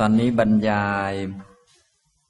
[0.00, 1.12] ตอนนี้บรรยาย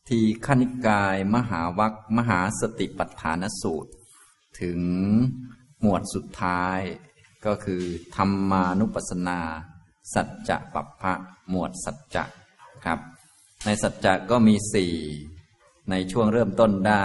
[0.09, 3.91] ทีขณิกายมหาวัคมหาสติปัฏฐานสูตร
[4.61, 4.81] ถึง
[5.81, 6.81] หมวดสุดท้าย
[7.47, 7.83] ก็คือ
[8.17, 9.41] ธรรมานุปัสสนา
[10.15, 11.15] สัจจะปัปพะ
[11.51, 12.25] หมวดสัจจะ
[12.85, 12.99] ครับ
[13.65, 14.95] ในสัจจะก็มีสี่
[15.91, 17.05] ในช่วงเริ่มต้นได้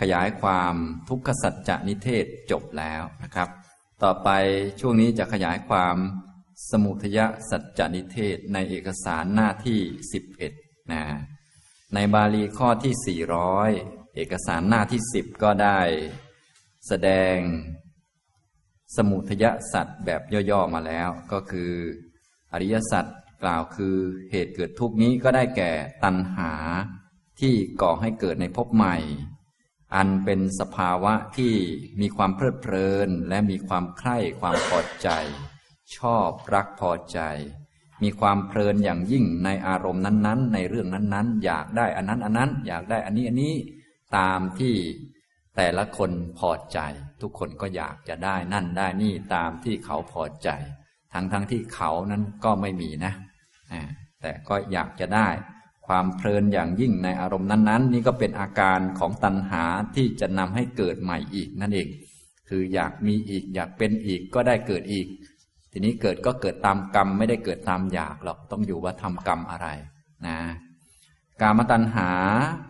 [0.00, 0.74] ขยายความ
[1.08, 3.48] ทุกขสัจจะนิเทศจบแล้วนะครับ
[4.02, 4.28] ต่อไป
[4.80, 5.96] ช่วงนี้จะขยายความ
[6.70, 7.18] สมุทย
[7.50, 9.80] สัจจนิเทศในเอกสารหน้าที่
[10.36, 11.04] 11นะ
[11.94, 13.18] ในบาลีข้อที่
[13.64, 15.80] 400เอกสารหน้าที่10ก็ได้
[16.86, 17.36] แสดง
[18.96, 21.72] สมุทยสัจแบบย่อๆมาแล้ว ก็คือ
[22.52, 23.04] อริยสัจ
[23.42, 23.96] กล่าวคือ
[24.30, 25.72] เหตุเกิดทุกนี้ก็ได้แก่
[26.04, 26.52] ตัณหา
[27.40, 28.96] ที่ก่อให้เกิดในภพใหม่
[29.94, 31.54] อันเป็นสภาวะที่
[32.00, 35.10] มีความเพลิดเพลินและมีความใคร่ความพอใจ
[35.96, 37.20] ชอบรักพอใจ
[38.02, 43.54] มีความเพลินอย่างยิ่งในอารมณ์นั้นๆ ในเรื่องนั้นๆ อยากได้อันนั้นอันนั้น อยากได้อันนี้อันนี้
[44.16, 44.74] ตามที่
[45.56, 46.78] แต่ละคนพอใจ
[47.20, 50.48] ทุกคนก็อยากจะได้นั่นได้นี่ตามที่เขาพอใจ
[51.12, 53.12] ทั้งๆทที่เขานั้นก็ไม่มีนะ
[54.20, 55.28] แต่ก็อยากจะได้
[55.86, 59.64] ความเพลินอย่างยิ่งในอารมณ์นั้น ๆ นี่ก็เป็นอาการของตัณหา
[59.96, 61.88] ที่จะนำให้เกิดใหม่อีกนั่นเอง
[62.48, 65.06] คืออยากมีอีกอยากเป็นอีกก็ได้เกิดอีก
[65.78, 69.68] ทีนี้เกิดก็เกิดตามกรรมไม่ได้เกิดตามอยากหรอกต้องอยู่ว่าทำกรรมอะไร
[70.26, 70.38] นะ
[71.40, 72.10] กามตัณหา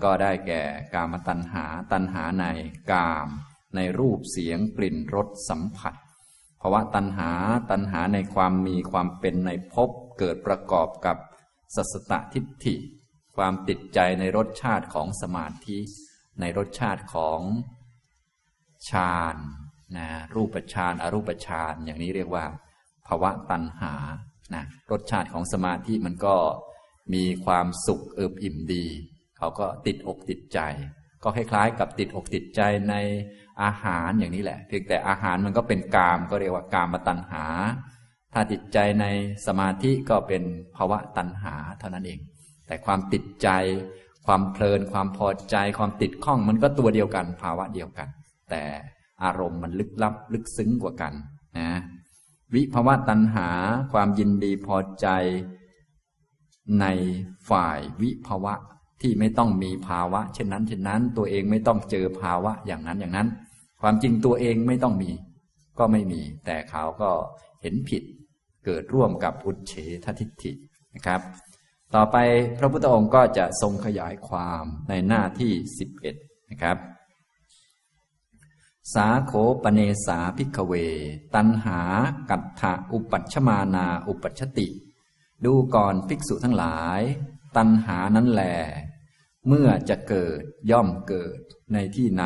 [0.04, 0.62] ก็ได้แก่
[0.94, 2.44] กามตัณหาตัณหาใน
[2.92, 3.28] กาม
[3.76, 5.94] ในรูปเสียงกลิ่นรสสัมผัส
[6.60, 7.30] ภาวะตัณหา
[7.70, 11.16] ตัณหาในความมีความเป็นในภพเกิดประกอบกับ
[11.74, 12.76] สัสตทิฏฐิ
[13.36, 15.78] ความติดใจในรสชาติของสมาธิ
[16.40, 17.40] ในรสชาติของ
[18.90, 19.36] ฌาน
[19.96, 22.46] นะรูปฌานอรูปฌานอย่างนี้เรียกว่า
[23.06, 23.94] ภาวะตัณหา
[24.54, 26.36] นะรสชาติของสมาธิมันก็
[27.14, 28.84] มีความสุขเอิบอิ่มดี
[29.38, 30.60] เขาก็ติดอกติดใจ
[31.22, 32.94] ก็คล้ายๆกับติดอกติดใจใน
[33.62, 37.44] อาหารอย่างนี้แหละเพียงแต่อาหารมันก็เป็นกาม ก็เรียกว่ากามตัณหา
[38.34, 39.06] ถ้าติดใจใน
[39.46, 40.42] สมาธิก็เป็น
[40.76, 42.20] ภาวะตัณหาเท่านั้นเอง
[42.66, 43.48] แต่ความติดใจ
[44.26, 48.08] ความเพลิน ความพอใจ ความติดข้องมันก็ตัวเดียวกัน ภาวะเดียวกัน
[48.50, 48.62] แต่
[49.24, 51.12] อารมณ์มันลึกลับลึกซึ้งกว่ากัน
[51.58, 51.70] นะ
[52.54, 53.48] วิภวะตัณหา
[53.92, 55.06] ความยินดีพอใจ
[56.80, 56.86] ใน
[57.50, 58.54] ฝ่ายวิภวะ
[59.02, 63.28] ที่ไม่ต้องมีภาวะ เช่นนั้น เช่นนั้น ตัวเองไม่ต้องเจอภาวะอย่างนั้นอย่างนั้น
[63.80, 65.10] ความจริงตัวเองไม่ต้องมี
[65.78, 67.10] ก็ไม่มี แต่เขาก็
[67.62, 68.02] เห็นผิด
[68.64, 69.72] เกิดร่วมกับอุเฉ
[70.04, 70.52] ททิฏฐิ
[70.94, 71.20] นะครับ
[71.94, 72.16] ต่อไป
[72.58, 75.52] พระพุทธองค์ก็จะทรงขยายความในหน้าที่
[76.00, 76.76] 11 นะครับ
[78.94, 79.32] สาโข
[79.62, 80.72] ปเนสาพิกเว
[81.34, 81.80] ตันหา
[82.30, 84.68] กัตถะอุปัชมานาอุปัชติ
[85.44, 87.00] ดูก่อนภิกษุทั้งหลาย
[87.56, 88.42] ตันหานั้นแหล
[89.46, 91.38] เมื่อจะเกิดย่อมเกิด
[91.72, 92.24] ในที่ไหน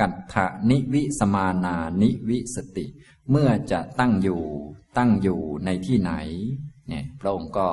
[0.00, 2.86] กัตถะนิวิสมานานิวิสติ
[3.30, 4.42] เมื่อจะตั้งอยู่
[4.98, 6.12] ตั้งอยู่ในที่ไหน
[6.88, 7.68] เนี่ยพระองค์ก็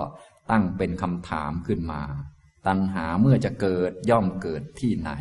[0.52, 2.02] ตั้งเป็นคำถามขึ้นมา
[2.68, 5.12] ตัณหาเมื่อจะเกิดย่อมเกิดที่ไหน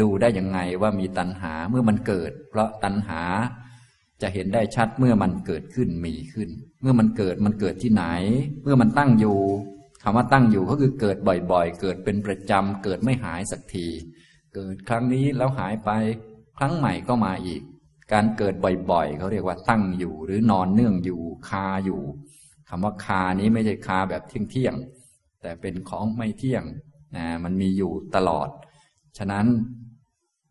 [0.00, 3.22] ดูได้ยังไงว่ามีตัณหาเมื่อมันเกิด เพราะตัณหา
[4.22, 6.48] จะเห็นได้ชัดเมื่อมันเกิดขึ้นมีขึ้น
[6.82, 8.04] เมื่อมันเกิดมันเกิดที่ไหน
[8.62, 9.38] เมื่อมันตั้งอยู่
[10.02, 11.16] คำว่าตั้งอยู่ก็คือเกิด
[11.52, 13.86] บ่อยๆ เกิดเป็นประจำเกิดไม่หายสักที
[14.54, 15.90] เกิดครั้งนี้แล้วหายไป
[16.58, 17.62] ครั้งใหม่ก็มาอีก
[18.12, 18.54] การเกิด
[18.90, 22.00] บ่อยๆเขาเรียกว่าตั้งอยู่ หรือนอนเนื่องอยู่คาอยู่
[22.68, 26.64] คำว่าคานี้ไม่ใช่คาแบบเที่ยงๆแต่เป็นของไม่เที่ยง
[27.16, 28.48] นะมันมีอยู่ตลอด
[29.18, 29.46] ฉะนั้น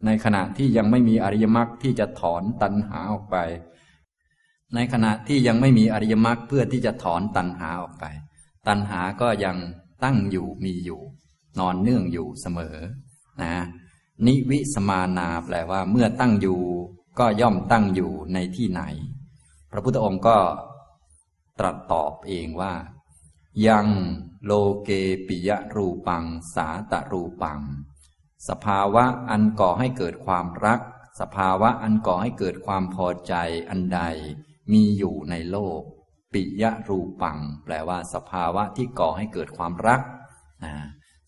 [0.06, 3.38] ในขณะที่ยังไม่มีอริยมรรคที่จะถอนตัณหาออกไป
[4.76, 8.06] ในขณะที่ยังไม่มีอริยมรรคเพื่อที่จะถอนตัณหาออกไป
[8.68, 9.58] ตัณหาก็ยัง
[10.04, 11.02] ตั้งอยู่มีอยู่
[11.60, 12.78] นอนเนื่องอยู่เสมอ
[13.42, 13.56] นะ
[14.26, 16.62] นิวิสมานาแปลว่า เมื่อตั้งอยู่
[17.20, 18.82] ก็ย่อมตั้งอยู่ในที่ไหน
[19.72, 20.38] พระพุทธองค์ก็
[21.60, 22.74] ตรัสตอบเองว่า
[23.68, 23.88] ยัง
[24.46, 24.52] โล
[24.84, 24.90] เก
[25.28, 26.24] ปิยรูปัง
[26.56, 27.60] สาตรูปัง
[28.50, 30.80] สภาวะอันก่อให้เกิดความรัก
[31.20, 33.34] สภาวะอันก่อให้เกิดความพอใจ
[33.70, 34.02] อันใด
[34.72, 35.82] มีอยู่ในโลก
[36.34, 40.02] ปิยรูปัง แปลว่า สภาวะที่ก่อให้เกิดความรัก
[40.64, 40.74] นะ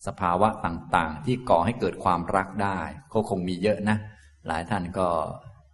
[0.06, 2.80] สภาวะต่างๆ ที่ก่อให้เกิดความรักได้
[3.12, 3.96] ก็คงมีเยอะนะ
[4.46, 5.08] หลายท่านก็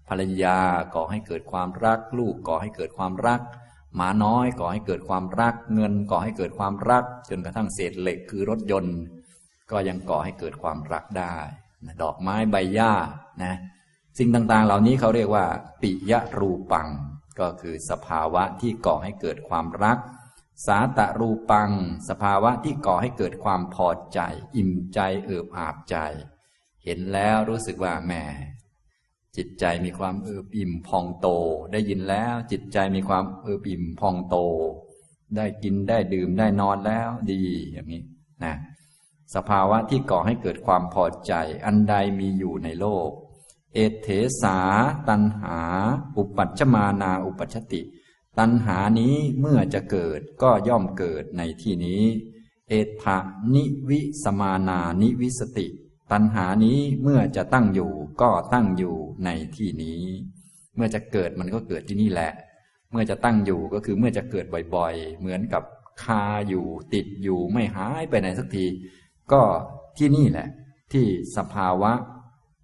[0.09, 0.59] ภรรยา
[0.95, 3.41] ก่อให้เกิดความรัก ลูกก่อให้เกิดความรัก
[3.97, 8.97] หมาน้อยก่อให้เกิดความรัก เงินก่อให้เกิดความรัก จนกระทั่งเศษเหล็กคือรถยนต์
[9.73, 11.37] ก็ยังก่อให้เกิดความรักได้
[12.03, 12.95] ดอกไม้ใบหญ้า
[13.45, 13.55] นะ
[14.19, 15.47] สิ่งต่างๆ เหล่านี้เขาเรียกว่า
[15.83, 16.89] ปิยรูปัง
[17.41, 19.99] ก็คือสภาวะที่ก่อให้เกิดความรัก
[20.67, 21.71] สาตรูปัง
[22.09, 24.21] สภาวะที่ก่อให้เกิดความพอใจ
[24.57, 25.97] อิ่มใจเอิบอาบใจ
[26.85, 28.13] เห็นแล้วรู้สึกว่าแหม
[29.37, 31.29] จิตใจมีความเอิบอิ่มพองโต
[31.73, 34.37] ได้ยินแล้วจิตใจมีความเอิบอิ่มพองโต
[35.37, 37.41] ได้กินได้ดื่มได้นอนแล้วดี
[37.73, 38.03] อย่างนี้
[38.45, 38.55] นะ
[39.35, 41.33] สภาวะที่ก่อให้เกิดความพอใจ
[41.65, 43.11] อันใดมีอยู่ในโลก
[43.75, 44.09] เอตเถ
[44.43, 44.59] สา
[45.09, 45.59] ตัณหา
[46.17, 47.83] อุปปัชชมานา อุปปัชชติ
[48.39, 52.03] ตัณหานี้เมื่อจะเกิดก็ย่อมเกิดในที่นี้
[52.69, 53.19] เอตถะ
[53.55, 55.67] นิวิสมานานิวิสติ
[56.13, 60.03] ตัณหานี้เมื่อจะตั้งอยู่ก็ตั้งอยู่ในที่นี้
[60.77, 62.33] เมื่อจะเกิดมันก็เกิดที่นี่แหละ
[62.91, 65.63] เมื่อจะตั้งอยู่ก็คือเมื่อจะเกิดบ่อยๆ เหมือนกับ
[66.03, 68.67] คาอยู่ติดอยู่ไม่หายไปไหนสักที
[69.33, 69.43] ก็
[69.99, 70.49] ที่นี่แหละ
[70.93, 71.07] ที่
[71.37, 71.93] สภาวะ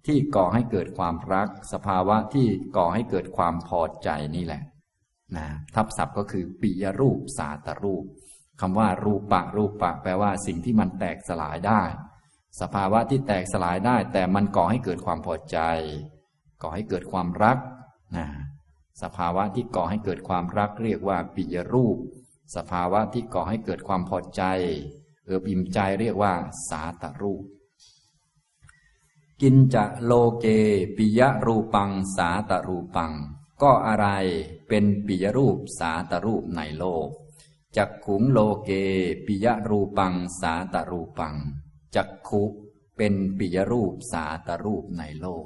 [0.07, 4.63] ที่ก่อให้เกิดความรัก สภาวะที่ก่อให้เกิดความพอใจนี่แหละ
[5.37, 8.03] นะทับศัพท์ก็คือปิยรูปสาตรูป
[8.61, 11.81] คำว่ารูปะรูปะ แปลว่าสิ่งที่มันแตกสลายได้
[12.61, 15.57] สภาวะที่แตกสลายได้ แต่มันก่อให้เกิดความพอใจ
[16.61, 17.57] ก่อให้เกิดความรัก
[18.17, 18.27] นะ
[19.01, 21.97] สภาวะที่ก่อให้เกิดความรักเรียกว่าปิยรูป
[22.55, 24.43] สภาวะที่ก่อให้เกิดความพอใจ
[25.29, 26.33] เออบิ่มใจเรียกว่า
[26.69, 27.43] สาตรูป
[29.41, 30.45] กินจะโลเก
[30.97, 33.13] ปิยรูปัง สาตรูปัง
[33.61, 34.07] ก็อะไร
[34.67, 37.07] เป็นปิยรูปสาตรูปในโลก
[37.77, 38.71] จักขุงโลเก
[39.25, 41.35] ปิยรูปัง สาตรูปัง
[41.95, 42.43] จักขุ
[42.97, 45.27] เป็นปิยรูปสาตรูปในโล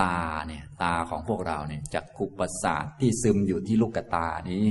[0.00, 4.64] ตาเนี่ยตาของพวกเราเนี่ยจักขุประสาทที่ซึมอยู่ที่ลูกตานี้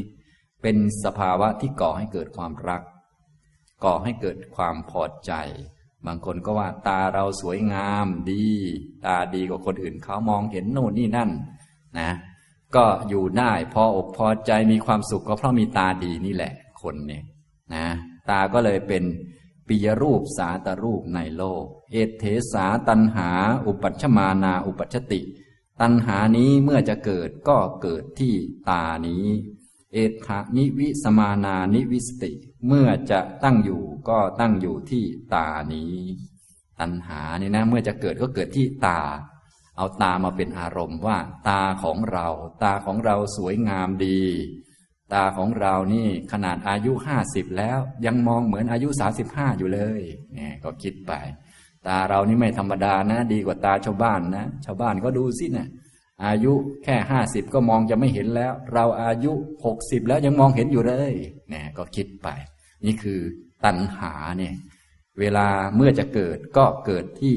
[0.62, 2.84] เป็นสภาวะที่ก่อให้เกิดความรัก
[3.84, 5.34] ก่อให้เกิดความพอใจ
[6.06, 8.48] บางคนก็ว่าตาเราสวยงามดี
[9.06, 11.30] ตาดีกว่าคนอื่นเขามองเห็นโน่นนี่นั่น
[12.00, 12.10] นะ
[12.76, 17.24] ก็อยู่ได้พออกพอใจมีความสุขก็เพราะมีตาดีนี่แหละ คนเนี่ย
[17.74, 17.86] นะ
[18.30, 19.04] ตาก็เลยเป็น
[19.68, 23.30] ปิยรูปสาตรูปในโลก เอตเถสาตัณหา
[23.66, 25.22] อุปปัชชมานา อุปปัชชติ
[25.82, 28.34] ตัณหานี้เมื่อจะเกิดก็เกิดที่
[28.70, 29.26] ตานี้
[29.94, 32.32] เอตถะ นิวิสมานานิวิสติ
[32.68, 35.04] เมื่อจะตั้งอยู่ก็ตั้งอยู่ที่
[35.34, 35.96] ตานี้
[36.80, 39.02] ตัณหานี่นะ เมื่อจะเกิดก็เกิดที่ตา
[39.78, 41.18] เอาตามาเป็นอารมณ์ว่า
[41.50, 42.28] ตาของเรา
[42.64, 44.22] ตาของเราสวยงามดี
[45.14, 50.02] ตาของเรานี่ขนาดอายุห้าสิบแล้วยังมองเหมือนอายุสาสิบห้าอยู่เลย
[50.34, 51.12] เนี่ยก็คิดไป
[51.88, 55.68] ตาเรานี่ไม่ธรรมดานะ ดีกว่าตาชาวบ้านนะชาวบ้านก็ดูสินะ
[56.26, 59.32] อายุแค่ห้าสิบก็มองจะไม่เห็นแล้ว เราอายุ
[59.66, 61.14] หกสิบแล้วยังมองเห็นอยู่เลย
[61.50, 62.28] เนี่ยก็คิดไป
[62.86, 63.20] นี่คือ
[63.66, 64.54] ตัณหาเนี่ย
[65.20, 67.36] เวลาเมื่อจะเกิดก็เกิดที่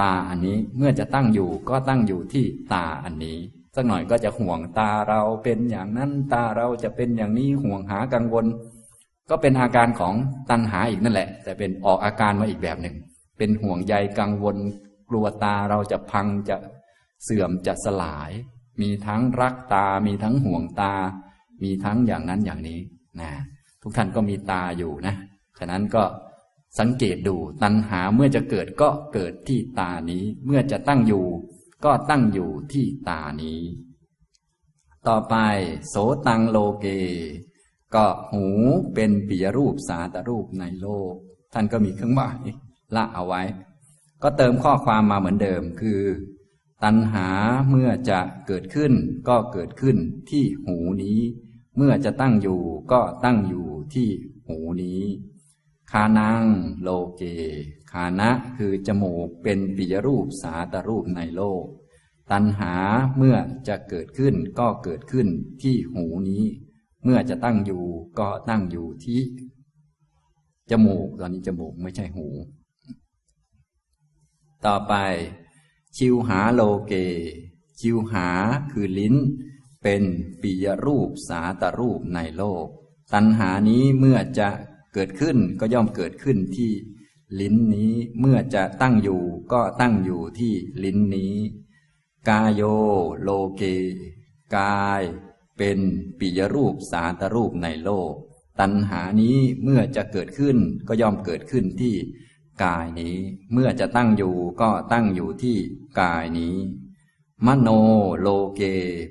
[0.00, 2.44] ตาอันนี้เมื่อจะตั้งอยู่ก็ตั้งอยู่ที่
[2.74, 3.38] ตาอันนี้
[3.74, 8.46] สักหน่อยก็จะห่วงตาเราเป็นอย่างนั้นตาเราจะเป็นอย่างนี้ห่วงหากังวล
[9.30, 10.14] ก็เป็นอาการของ
[10.50, 12.96] ตัณหาอีกนั่นแหละ แต่เป็นออกอาการมาอีกแบบหนึ่ง
[13.38, 14.56] เป็นห่วงใยกังวล
[15.08, 16.56] กลัวตาเราจะพังจะ
[17.22, 18.30] เสื่อมจะสลาย
[18.80, 20.94] มีทั้งรักตา มีทั้งห่วงตา
[21.62, 22.80] มีทั้งอย่างนั้นอย่างนี้
[23.20, 23.30] นะ
[23.82, 25.14] ทุกท่านก็มีตาอยู่นะ
[25.58, 26.02] ฉะนั้นก็
[26.78, 31.26] สังเกตดูตัณหาเมื่อจะเกิดก็เกิดที่ตานี้ เมื่อจะตั้งอยู่
[31.84, 33.60] ก็ตั้งอยู่ที่ตานี้
[35.08, 35.34] ต่อไป
[35.88, 35.94] โส
[36.26, 36.86] ตังโลเก
[37.94, 38.46] ก็หู
[38.94, 41.12] เป็นปิยรูปสาตรูปในโลก
[41.52, 42.38] ท่านก็มีเครื่องหมาย
[42.96, 43.42] ละเอาไว้
[44.22, 46.00] ก็เติมข้อความมาเหมือนเดิมคือ
[46.82, 47.28] ตัณหา
[47.68, 48.92] เมื่อจะเกิดขึ้น
[49.28, 49.96] ก็เกิดขึ้น
[50.30, 51.20] ที่หูนี้
[51.76, 52.60] เมื่อจะตั้งอยู่
[52.92, 54.08] ก็ตั้งอยู่ที่
[54.48, 55.02] หูนี้
[55.90, 56.44] คานัง
[56.82, 57.22] โลเก
[57.92, 61.64] คานะคือจมูกเป็นปิยรูปสาตรูปในโลก
[62.32, 62.74] ตัณหา
[63.16, 63.36] เมื่อ
[63.68, 65.28] จะเกิดขึ้นก็เกิดขึ้น
[65.62, 66.44] ที่หูนี้
[67.04, 67.84] เมื่อจะตั้งอยู่
[68.18, 69.20] ก็ตั้งอยู่ที่
[70.70, 72.26] จมูกตอนนี้จมูกไม่ใช่หู
[74.66, 74.94] ต่อไป
[75.96, 76.92] ชิวหาโลเก
[77.80, 78.28] ชิวหา
[78.70, 79.14] คือลิ้น
[79.82, 80.02] เป็น
[80.42, 82.66] ปิยรูปสาตรูปในโลก
[83.12, 84.48] ตัณหานี้เมื่อจะ
[84.94, 86.72] เกิดขึ้นก็ย่อมเกิดขึ้นที่
[87.40, 89.22] ลิ้นนี้เมื่อจะตั้งอยู่
[89.52, 91.34] ก็ตั้งอยู่ที่ลิ้นนี้
[92.28, 92.62] กายโย
[93.22, 93.62] โลเก
[94.56, 95.02] กาย
[95.58, 95.78] เป็น
[96.18, 98.12] ปิยรูปสาตรูปในโลก
[98.60, 100.56] ตัณหานี้เมื่อจะเกิดขึ้น
[100.88, 101.96] ก็ย่อมเกิดขึ้นที่
[102.62, 103.16] กายนี้
[103.52, 105.56] เมื่อจะตั้งอยู่ก็ตั้งอยู่ที่
[106.00, 106.56] กายนี้
[107.46, 107.68] มโน
[108.20, 108.60] โลเก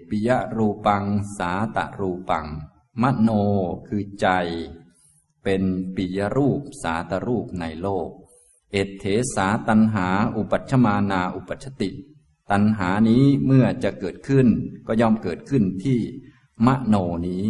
[0.09, 1.03] ปิยรูปัง
[1.37, 2.47] สาตรูปัง
[3.01, 3.29] มโน
[3.87, 4.27] คือใจ
[5.43, 5.63] เป็น
[5.95, 8.09] ปิยรูปสาตรูปในโลก
[8.71, 11.89] เอตเถสาตัณหาอุปปัชชมานาอุปปัชชติ
[12.51, 14.47] ตัณหานี้เมื่อจะเกิดขึ้น
[14.87, 15.99] ก็ย่อมเกิดขึ้นที่
[16.65, 16.95] มโน
[17.27, 17.45] นี้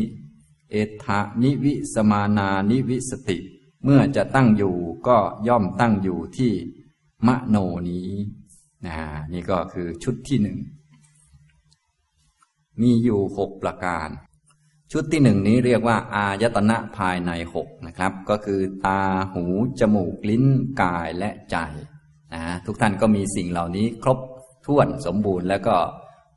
[0.72, 3.38] เอตถะนิวิสมานานิวิสติ
[3.84, 4.76] เมื่อจะตั้งอยู่
[5.08, 6.54] ก็ย่อมตั้งอยู่ที่
[7.28, 7.56] มโน
[7.90, 8.10] นี้
[8.86, 8.96] นะ
[9.34, 10.58] นี่ก็คือชุดที่หนึ่ง
[12.82, 14.10] มีอยู่หกประการ
[14.92, 19.02] ชุดที่หนึ่งนี้เรียกว่า อายตนะภายในหกนะครับ ก็คือตา
[19.34, 19.44] หู
[19.80, 20.46] จมูก ลิ้น
[20.82, 21.58] กายและใจ
[22.34, 24.20] นะทุกท่านก็มีสิ่งเหล่านี้ครบ
[24.66, 25.78] ถ้วนสมบูรณ์แล้วก็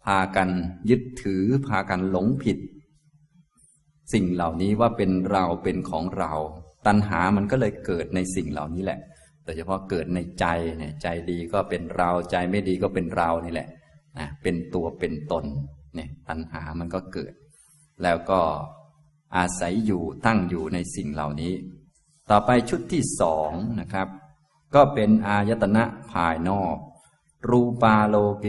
[0.04, 0.48] พากัน
[0.90, 2.58] ยึดถือพากันหลงผิด
[4.12, 6.32] สิ่งเหล่านี้ว่าเป็นเราเป็นของเรา
[6.87, 9.00] ตัณหามันก็เลยเกิดในสิ่งเหล่านี้แหละ
[9.45, 10.47] โดยเฉพาะเกิดในใจ
[10.78, 13.69] เนี่ยใจดีก็เป็นเรา ใจไม่ดีก็เป็นเรานี่แหละ
[14.19, 15.45] นะเป็นตัวเป็นตน
[15.95, 17.33] เนี่ยตัณหามันก็เกิด
[18.02, 18.40] แล้วก็
[19.37, 21.52] อาศัยอยู่ตั้งอยู่ในสิ่งเหล่านี้
[22.31, 23.50] ต่อไปชุดที่สอง
[23.81, 24.09] นะครับ
[24.75, 26.76] ก็เป็นอายตนะภายนอก
[27.50, 28.47] รูปาโลเก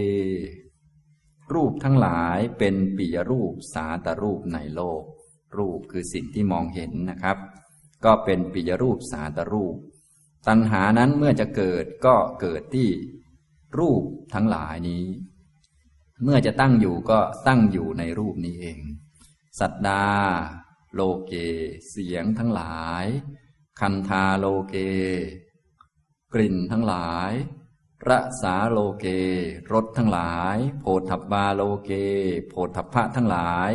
[1.53, 5.03] รูปทั้งหลายเป็นปิยรูปสาตรูปในโลก
[5.57, 7.37] รูปคือสิ่งที่มองเห็นนะครับ
[8.05, 9.75] ก็เป็นปิยรูปสาตรูป
[10.47, 12.89] ตัณหานั้นเมื่อจะเกิดก็เกิดที่
[13.79, 15.05] รูปทั้งหลายนี้
[16.23, 18.79] เมื่อจะตั้งอยู่ก็ตั้งอยู่ในรูปนี้เอง
[19.59, 20.05] สัตดา
[20.93, 21.33] โลเก
[21.89, 23.05] เสียงทั้งหลาย
[23.79, 24.75] คันธาโลเก
[26.33, 27.31] กลิ่นทั้งหลาย
[28.09, 28.11] ร
[28.41, 29.05] สาโลเก
[29.73, 31.91] รสทั้งหลาย โผฏฐัพพาโลเก
[32.49, 33.71] โผฏฐัพพะทั้งหลาย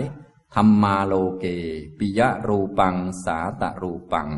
[0.55, 1.45] ธัมมาโลเก
[1.99, 4.29] ปิยะรูปัง สาตรูปัง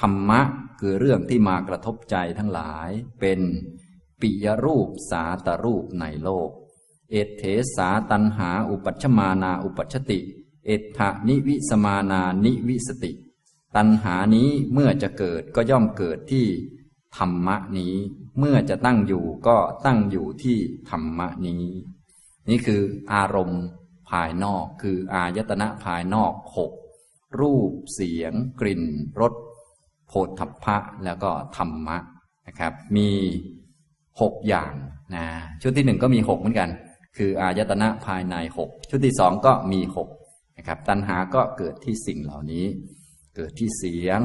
[0.00, 0.40] ธรรมะ
[0.80, 3.40] คือเรื่องที่มากระทบใจทั้งหลาย เป็น
[4.20, 6.50] ปิยรูปสาตรูปในโลก
[7.10, 7.42] เอตเถ
[7.76, 10.20] สาตัณหาอุปปัชชมานาอุปปัชชติ
[10.66, 13.12] เอตถะนิวิสมานานิวิสติ
[13.76, 16.46] ตัณหานี้เมื่อจะเกิดก็ย่อมเกิดที่
[17.16, 17.94] ธรรมะนี้
[18.38, 19.56] เมื่อจะตั้งอยู่ก็
[19.86, 20.58] ตั้งอยู่ที่
[20.90, 21.64] ธรรมะนี้
[22.48, 22.82] นี่คือ
[23.12, 23.62] อารมณ์
[24.10, 26.72] ภายนอก คืออายตนะภายนอกหก
[27.40, 28.82] รูปเสียง กลิ่น
[29.20, 29.32] รส
[30.08, 31.98] โผฏฐัพพะแล้วก็ธรรมะ
[32.46, 33.10] นะครับ มี
[34.20, 34.72] หกอย่าง
[35.14, 35.24] นะ
[35.62, 36.70] ชุดที่หนึ่งก็มีหกเหมือนกัน
[37.16, 40.08] คืออายตนะภายในหกชุดที่สองก็มีหก
[40.58, 42.66] นะครับ ตัณหาก็เกิดที่สิ่งเหล่านี้
[43.36, 44.20] เกิดที่เสียง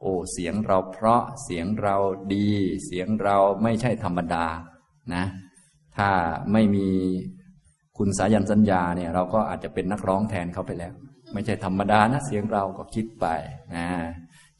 [0.00, 1.96] โอ้เสียงเราเพราะเสียงเรา
[2.34, 2.50] ดี
[2.86, 4.46] เสียงเราไม่ใช่ธรรมดา
[5.14, 5.24] นะ
[5.96, 6.10] ถ้า
[6.52, 6.88] ไม่มี
[8.04, 10.92] คุณสายันสัญญาเนี่ยเราก็อาจจะเป็นนักร้องแทนเขาไปแล้ว
[11.32, 13.26] ไม่ใช่ธรรมดานะเสียงเราก็คิดไป
[13.74, 13.86] นะ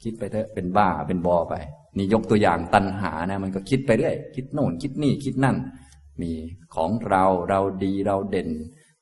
[0.03, 1.55] คิดไปเถอะเป็นบ้าเป็นบอไป
[1.97, 5.57] นี่ยกตัวอย่างตัณหานะมันก็คิดไปเรื่อยคิดโน่นคิดนี่คิดนั่น
[6.23, 6.33] มี
[6.75, 8.51] ของเราเราดีเราเด่น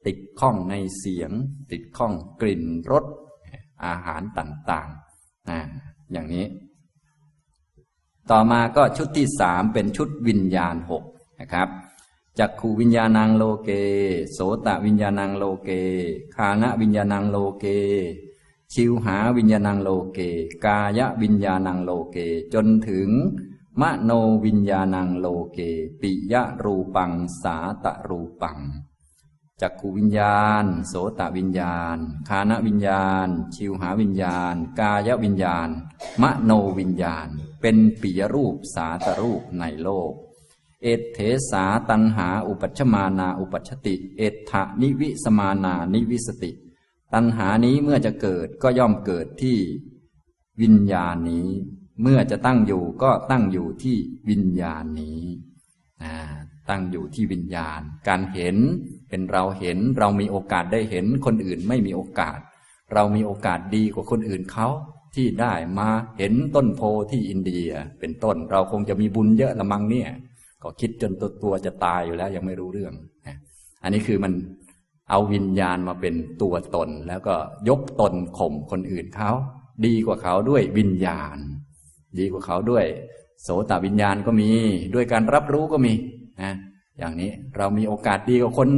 [0.07, 1.31] ติดข้องในเสียง
[1.73, 3.05] ติดข้องกลิ่นรส
[3.85, 5.59] อาหารต่างๆนะ
[6.13, 6.45] อย่างนี้
[8.31, 11.05] ต่อมาก็ชุดที่สามเป็นชุดวิญญาณหก
[11.41, 11.69] นะครับ
[12.43, 13.71] จักขูวิญญาณังโลเก
[14.33, 15.71] โสตวิญญาณังโลเก
[16.37, 17.65] คานะวิญญาณังโลเก
[18.73, 20.19] ชิวหาวิญญาณังโลเก
[20.65, 22.17] กายวิญญาณังโลเก
[22.55, 23.09] จนถึง
[23.81, 24.11] มโน
[24.45, 25.59] วิญญาณังโลเก
[26.01, 28.59] ปิยะรูปังสาตรูปัง
[29.61, 31.97] จักขูวิญญาณ โสตวิญญาณ
[32.29, 35.69] คานวิญญาณ ชิวหาวิญญาณ กายวิญญาณ
[36.23, 37.29] มโนวิญญาณ
[37.61, 40.15] เป็นปิยรูปสาตรูปในโลก
[40.83, 41.19] เอเถ
[41.51, 46.51] สาตันหาอุปัชมานาอุปัชติ เอถะนิวิสมานานิวิสติ
[47.15, 49.59] ตันหานี้เมื่อจะเกิดก็ย่อมเกิดที่
[50.63, 51.49] วิญญาณนี้
[52.03, 53.97] เมื่อจะตั้งอยู่ก็ตั้งอยู่ที่
[54.29, 55.23] วิญญาณนี้
[56.71, 58.57] ตั้งอยู่ที่วิญญาณ การเห็น
[59.09, 62.39] เป็นเราเห็นเรามีโอกาสได้เห็นคนอื่นไม่มีโอกาส
[62.93, 64.69] เรามีโอกาสดีกว่าคนอื่นเขา
[65.15, 67.69] ที่ได้มาเห็นต้นโพที่อินเดีย
[68.01, 70.11] เป็นต้นเราคงจะมีบุญเยอะละมังเนี่ย
[70.63, 72.93] ก็คิดจนตัวตัวจะตายอยู่แล้วยังไม่รู้เรื่อง
[73.83, 74.33] อันนี้คือมัน
[75.11, 77.35] เอาวิญญาณมาเป็นตัวตน แล้วก็
[77.69, 79.31] ยกตนข่มคนอื่นเขา
[79.87, 81.39] ดีกว่าเขาด้วยวิญญาณ
[82.19, 82.85] ดีกว่าเขาด้วย
[83.43, 84.51] โสตวิญญาณก็มี
[84.95, 85.93] ด้วยการรับรู้ก็มี
[86.43, 86.55] นะ
[86.99, 88.69] อย่างนี้เรามีโอกาสดีกว่าคน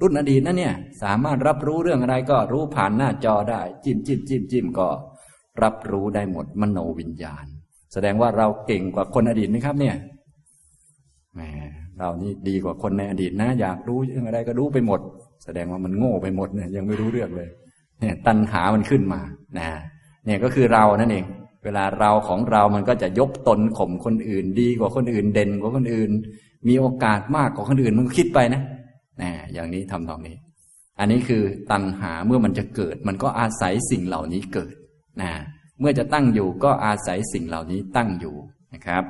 [0.00, 4.88] รุ่นอดีตนะเนี่ย สามารถรับรู้เรื่องอะไรก็รู้ผ่านหน้าจอได้ จิ้มจิ้มจิ้มจิ้มก็
[5.62, 7.44] รับรู้ได้หมดมโนวิญญาณ
[7.92, 9.96] แสดงว่าเราเก่งกว่าคนอดีตนะครับเนี่ย
[11.98, 15.00] เรานี่ดีกว่าคนในอดีตนะ อยากรู้เรื่องอะไรก็รู้ไปหมด
[15.44, 17.48] แสดงว่ามันโง่ไปหมดเนี่ยยังไม่รู้เรื่องเลย
[18.00, 19.20] เนี่ย ตัณหามันขึ้นมา
[19.58, 19.68] นะ
[20.26, 21.24] เนี่ยก็คือเรานั่นเอง
[21.64, 26.10] เวลาเราของเรามันก็จะยกตนข่มคนอื่น ดีกว่าคนอื่นเด่นกว่าคนอื่น
[26.68, 28.62] มีโอกาสมากกว่าคนอื่นมันก็คิดไปนะ
[29.22, 30.36] นะอย่างนี้ทำตรงนี้
[30.98, 34.74] อันนี้คือตัณหาเมื่อมันจะเกิด มันก็อาศัยสิ่งเหล่านี้เกิด
[35.22, 35.30] นะ
[35.80, 38.34] เมื่อจะตั้งอยู่ก็อาศัยสิ่งเหล่านี้ตั้งอยู่
[38.74, 39.04] นะครับ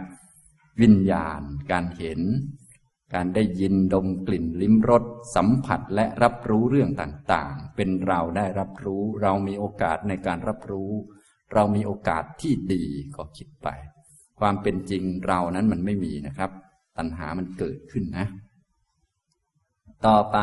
[0.82, 2.20] วิญญาณ การเห็น
[3.14, 5.04] การได้ยินดมกลิ่นลิ้มรส
[5.36, 10.92] สัมผัสและรับรู้เรื่องต่างๆ เป็นเราได้รับรู้ เรามีโอกาสในการรับรู้
[11.54, 12.84] เรามีโอกาสที่ดี
[13.16, 13.68] ก็คิดไป
[14.40, 16.50] ความเป็นจริงเรานั้นมันไม่มีนะครับ
[16.96, 18.26] ตัณหามันเกิดขึ้นนะ
[20.06, 20.38] ต่อไป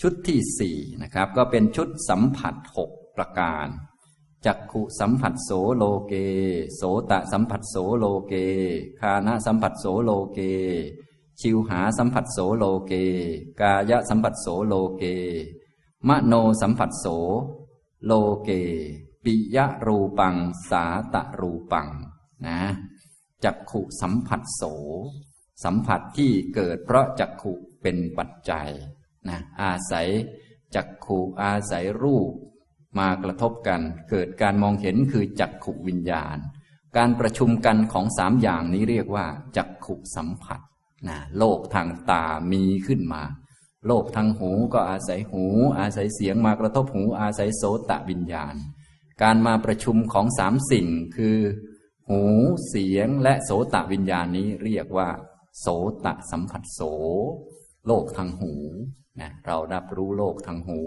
[0.00, 3.66] ชุดที่สี่นะครับ ก็เป็นชุดสัมผัสหกประการ
[4.46, 6.14] จักขุสัมผัสโสโลเก
[6.76, 8.34] โสตะสัมผัสโสโลเก
[9.00, 10.40] ฆานะสัมผัสโสโลเก
[11.40, 12.92] ชิวหาสัมผัสโสโลเก
[13.60, 15.04] กายสัมผัสโสโลเก
[16.08, 17.06] มโนสัมผัสโส
[18.04, 18.12] โล
[18.42, 18.50] เก
[19.24, 20.36] ปิยะรูปัง
[20.70, 20.84] สา
[21.14, 21.88] ตะรูปัง
[22.46, 22.60] นะ
[23.44, 24.62] จักขุสัมผัสโส
[25.64, 28.70] สัมผัสที่เกิดเพราะจักขุเป็นปัจจัย
[29.28, 30.08] นะอาศัย
[30.74, 32.32] จักขุอาศัยรูป
[32.98, 36.36] มากระทบกัน เกิดการมองเห็นคือจักขุวิญญาณ
[36.96, 39.26] การประชุมกันของสามอย่างนี้เรียกว่า
[39.56, 40.60] จักขุสัมผัส
[41.08, 43.22] นะโลกทางตามีขึ้นมา
[43.86, 45.44] โลกทางหูก็อาศัยหู
[45.78, 48.54] อาศัยเสียงมากระทบหู อาศัยโสตวิญญาณ
[49.22, 50.86] การมาประชุมของสามสิ่ง
[51.16, 51.38] คือ
[52.08, 52.22] หู
[52.68, 55.08] เสียงและโสตวิญญาณนี้เรียกว่า
[55.60, 55.66] โส
[56.04, 56.80] ตสัมผัสโส
[57.86, 58.52] โลกทางหู
[59.20, 60.80] นะเรารับรู้โลกทางหู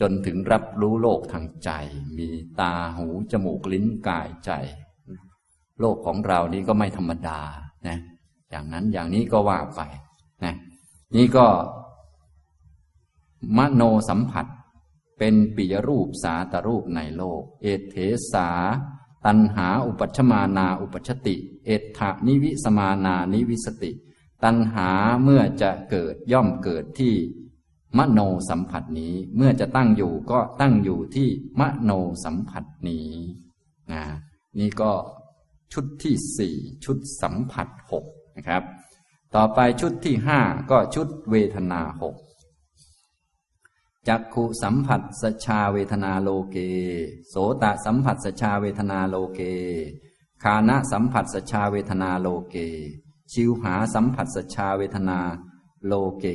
[0.00, 1.70] จนถึงรับรู้โลกทางใจ
[2.18, 2.28] มี
[2.60, 4.50] ตาหู จมูกลิ้นกายใจ
[5.80, 7.40] โลกของเรานี้ก็ไม่ธรรมดา
[7.88, 7.98] นะ
[8.50, 9.80] อย่างนั้นอย่างนี้ก็ว่าไป
[10.44, 10.54] นะ
[11.16, 11.46] นี่ก็
[13.56, 14.46] มโนสัมผัส
[15.18, 17.96] เป็นปิยรูปสาตรูปในโลก เอตเถ
[18.32, 18.48] สา
[19.26, 21.36] ตัณหาอุปปัชชมานาอุปปัชชติ
[21.66, 23.92] เอตถะ นิวิสมานานิวิสติ
[24.44, 24.88] ตันหา
[25.22, 27.14] เมื่อจะเกิดย่อมเกิดที่
[27.96, 31.28] มโนสัมผัสนี้เมื่อจะตั้งอยู่ก็ตั้งอยู่ที่
[31.60, 31.90] มโน
[32.24, 33.08] สัมผัสนี้
[33.92, 34.02] นะ
[34.58, 34.92] นี่ก็
[35.72, 36.54] ชุดที่สี่
[36.84, 38.04] ชุดสัมผัสหก
[38.36, 38.62] นะครับ
[39.34, 40.40] ต่อไปชุดที่ห้า
[40.70, 42.16] ก็ชุดเวทนาหก
[44.08, 46.56] จักขุสัมผัสสชาเวทนาโลเก
[47.28, 49.40] โสตสัมผัสสชาเวทนาโลเก
[50.42, 52.56] คานะสัมผัสสชาเวทนาโลเก
[53.32, 56.26] ชิวหาสัมผัสสชาเวทนาโโลเก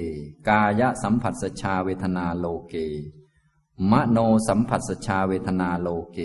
[0.47, 2.75] กายสัมผัสชาเวทนาโลเก
[3.91, 6.19] มโนสัมผัสชาเวทนาโลเก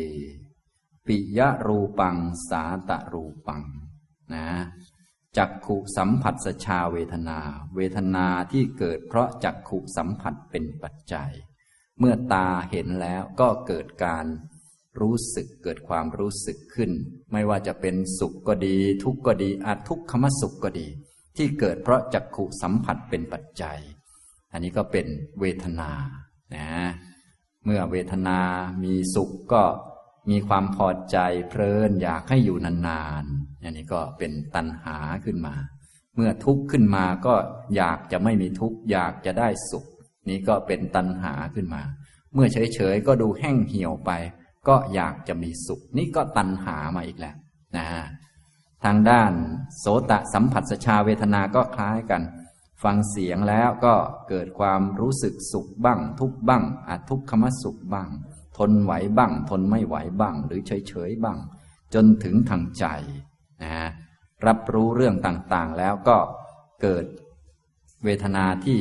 [1.07, 2.17] ปิยรูปัง
[2.49, 3.63] สาตรูปัง
[4.35, 4.49] นะ
[5.37, 7.39] จักขุสัมผัสสชาเวทนา
[7.77, 11.33] เวทนาที่เกิดเพราะจักขุสัมผัสเป็นปัจจัย
[11.99, 14.27] เมื่อตาเห็นแล้วก็เกิดการ
[15.01, 16.91] รู้สึกเกิดความรู้สึกขึ้น
[17.33, 20.87] ไม่ว่าจะเป็นสุขก็ดี ทุกข์ก็ดีอาทุกขมสุขก็ดี
[21.39, 23.79] ที่เกิดเพราะจักขุสัมผัสเป็นปัจจัย
[24.53, 25.07] อันนี้ก็เป็น
[25.41, 25.91] เวทนา
[26.57, 26.69] นะ
[27.65, 28.39] เมื่อเวทนา
[28.85, 29.63] มีสุขก็
[30.31, 35.55] มีความพอใจเพลินอยากให้อยู่นานๆอันนี้ก็เป็นตัณหาขึ้นมา
[36.15, 37.35] เมื่อทุกข์ขึ้นมาก็
[37.77, 39.85] อยากจะไม่มีทุกข์อยากจะได้สุข
[40.29, 41.83] นี่ก็เป็นตัณหาขึ้นมา
[42.35, 44.11] เมื่อเฉยๆก็ดูแห้งเหี่ยวไป
[44.69, 47.37] ก็อยากจะมีสุข นี่ก็ตัณหามาอีกแล้ว
[47.77, 47.87] นะ
[48.85, 49.33] ทางด้าน
[49.79, 52.23] โสตะสัมผัสชาเวทนาก็คล้ายกัน
[52.83, 53.95] ฟังเสียงแล้วก็
[54.29, 58.09] เกิดความรู้สึกสุขบ้าง ทุกบ้างอาทุกขมสุขบ้าง
[58.59, 61.39] ทนไหวบ้าง ทนไม่ไหวบ้าง หรือเฉยเฉยบ้าง
[61.95, 62.85] จนถึงทางใจ
[63.63, 63.73] นะ
[64.47, 66.19] รับรู้เรื่องต่างๆแล้วก็
[66.83, 67.07] เกิด
[68.05, 68.81] เวทนาที่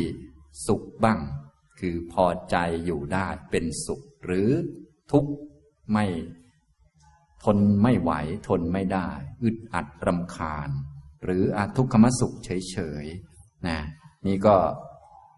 [0.67, 1.19] สุขบ้าง
[1.79, 2.55] คือพอใจ
[2.85, 4.49] อยู่ได้เป็นสุข หรือ
[5.11, 5.31] ทุกข์
[5.91, 6.05] ไม่
[7.43, 8.11] ทนไม่ไหว
[8.47, 9.09] ทนไม่ได้
[9.43, 10.69] อึดอัดรำคาญ
[11.23, 13.79] หรืออาทุกขมสุขเฉยๆนะ
[14.27, 14.55] นี่ก็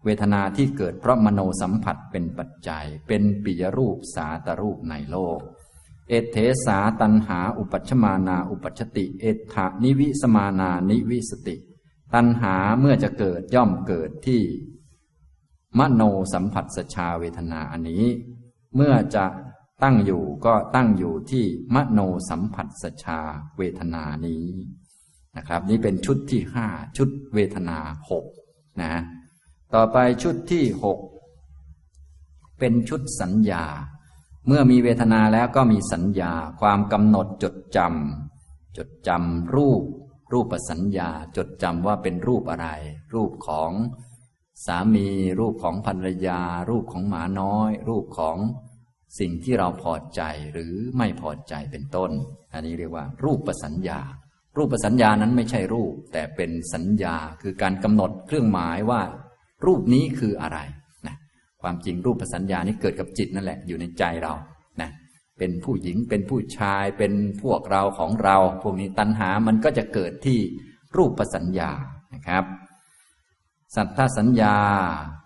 [0.04, 5.40] เวทนาที่เกิดเพราะมโนสัมผัสเป็นปัจจัย เป็นปิยรูปสาตรูปในโลก
[6.08, 11.56] เอเทสาตันหาอุปัชมานาอุปัชติ เอถานิวิสมานานิวิสติ
[12.14, 14.42] ตันหาเมื่อจะเกิดย่อมเกิดที่
[15.78, 18.04] มโนสัมผัสสชาเวทนาอันนี้
[18.74, 19.24] เมื่อจะ
[19.82, 23.20] ตั้งอยู่ก็ตั้งอยู่ที่มโนสัมผัสสชา
[23.56, 24.46] เวทนานี้
[25.36, 26.66] นะครับ นี่เป็นชุดที่ห้า
[26.96, 27.78] ชุดเวทนา
[28.10, 28.24] หก
[28.82, 28.94] นะ
[29.74, 30.98] ต่อไปชุดที่หก
[32.58, 33.64] เป็นชุดสัญญา
[34.46, 39.82] เมื่อมีเวทนาแล้วก็มีสัญญา ความกำหนดจดจำจดจำรูป
[40.32, 42.68] รูปสัญญา จดจำว่าเป็นรูปอะไร
[43.14, 43.72] รูปของ
[44.66, 45.08] สามี
[45.40, 46.40] รูปของภรรยา
[46.70, 48.38] รูปของหมาน้อย รูปของ
[49.18, 52.10] สิ่งที่เราพอใจหรือไม่พอใจเป็นต้น
[52.52, 54.00] อันนี้เรียกว่า รูปประสัญญา
[54.56, 59.02] รูปประสัญญานั้นไม่ใช่รูป แต่เป็นสัญญาคือการกำหนดเครื่องหมายว่า
[59.66, 60.58] รูปนี้คืออะไร
[61.06, 61.16] นะ
[61.62, 64.34] ความจริงรูปประสัญญานี้เกิดกับจิตนั่นแหละอยู่ในใจเรา
[64.80, 64.90] นะ
[65.38, 70.38] เป็นผู้หญิงเป็นผู้ชายเป็นพวกเราของเรา พวกนี้ตัณหามันก็จะเกิดที่
[70.96, 71.70] รูปประสัญญา
[72.14, 72.44] นะครับ
[73.76, 74.56] สัทธสัญญา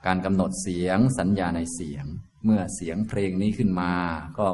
[0.07, 2.07] การกำหนดเสียงสัญญาในเสียง
[2.45, 3.91] เมื่อเสียงเพลงนี้ขึ้นมา
[4.39, 4.49] ก็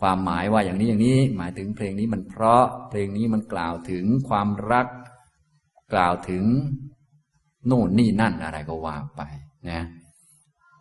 [0.00, 4.88] ความหมายว่าอย่างนี้อย่างนี้ หมายถึงเพลงนี้มันเพราะเพลงนี้มันกล่าวถึงความรัก
[5.92, 6.44] กล่าวถึง
[7.66, 9.22] โน่นนี่นั่นอะไรก็ว่าไป
[9.70, 9.82] นะ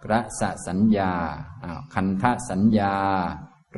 [0.10, 1.12] รสสัญญา
[1.94, 2.94] คันทสัญญา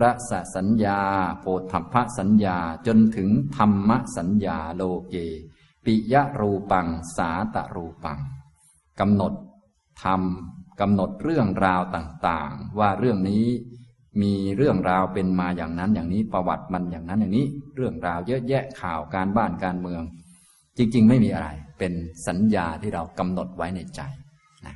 [0.02, 1.00] รสสัญญา
[1.40, 2.58] โพธพะสัญญา
[2.88, 5.16] จนถึงธรรมสัญญาโลเก
[5.86, 8.20] ปิยรูปัง สาตรูปัง
[9.00, 9.34] กำหนด
[10.04, 10.22] ธรรม
[10.82, 13.46] กำหนดเรื่องราวต่างๆ ว่าเรื่องนี้
[14.22, 20.04] มีเรื่องราวเป็นมาอย่างนั้นอย่างนี้ประวัติมันอย่างนั้นอย่างนี้ เรื่องราวเยอะแยะข่าวการบ้านการเมือง
[20.78, 21.94] จริง ๆ ไม่มีอะไร เป็น
[22.28, 24.02] สัญญาที่เรากำหนดไว้ในใจ
[24.66, 24.76] นะ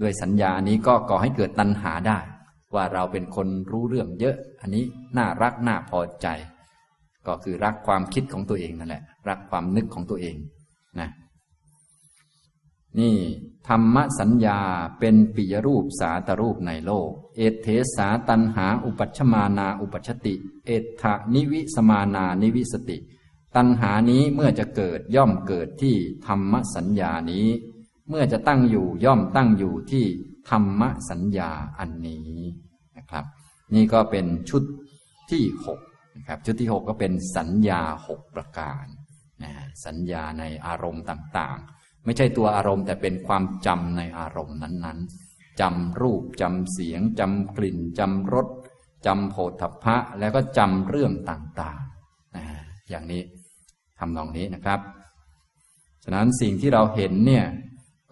[0.00, 2.18] ด้วยสัญญานี้ก็ก่อให้เกิดตัณหาได้
[2.74, 4.84] ว่าเราเป็นคนรู้เรื่องเยอะ อันนี้
[5.16, 6.26] น่ารักน่าพอใจ
[7.26, 10.36] ก็คือรักความคิดของตัวเองนั่นแหละ รักความนึกของตัวเอง
[13.00, 13.16] นี่
[13.68, 14.58] ธรรมสัญญา
[14.98, 20.34] เป็นปิยรูปสาตรูปในโลก เอเทสาตันหาอุปัชมานาอุปัชติ
[20.66, 22.98] เอทะนิวิสมานานิวิสติ
[23.56, 27.46] ตัณหานี้เมื่อจะเกิดย่อมเกิดที่ธรรมสัญญานี้
[28.08, 30.04] เมื่อจะตั้งอยู่ย่อมตั้งอยู่ที่
[30.50, 32.38] ธรรมสัญญาอันนี้
[32.96, 33.24] นะครับ
[33.74, 34.62] นี่ก็เป็นชุด
[35.30, 35.80] ที่หก
[36.16, 38.84] นะครับชุดที่หกก็เป็นสัญญาหกประการ
[39.42, 39.52] นะ
[39.84, 41.73] สัญญาในอารมณ์ต่างๆ
[42.04, 48.48] ไม่ใช่ตัวอารมณ์แต่เป็นความจำในอารมณ์นั้นๆจำรูปจำเสียงจำกลิ่นจำรส
[49.06, 53.22] จำโผฏฐัพพะ แล้วก็จำเรื่องต่างๆอย่างนี้
[53.98, 54.80] ทำนองนี้นะครับ
[56.04, 57.46] ฉะนั้นสิ่งที่เราเห็นเนี่ย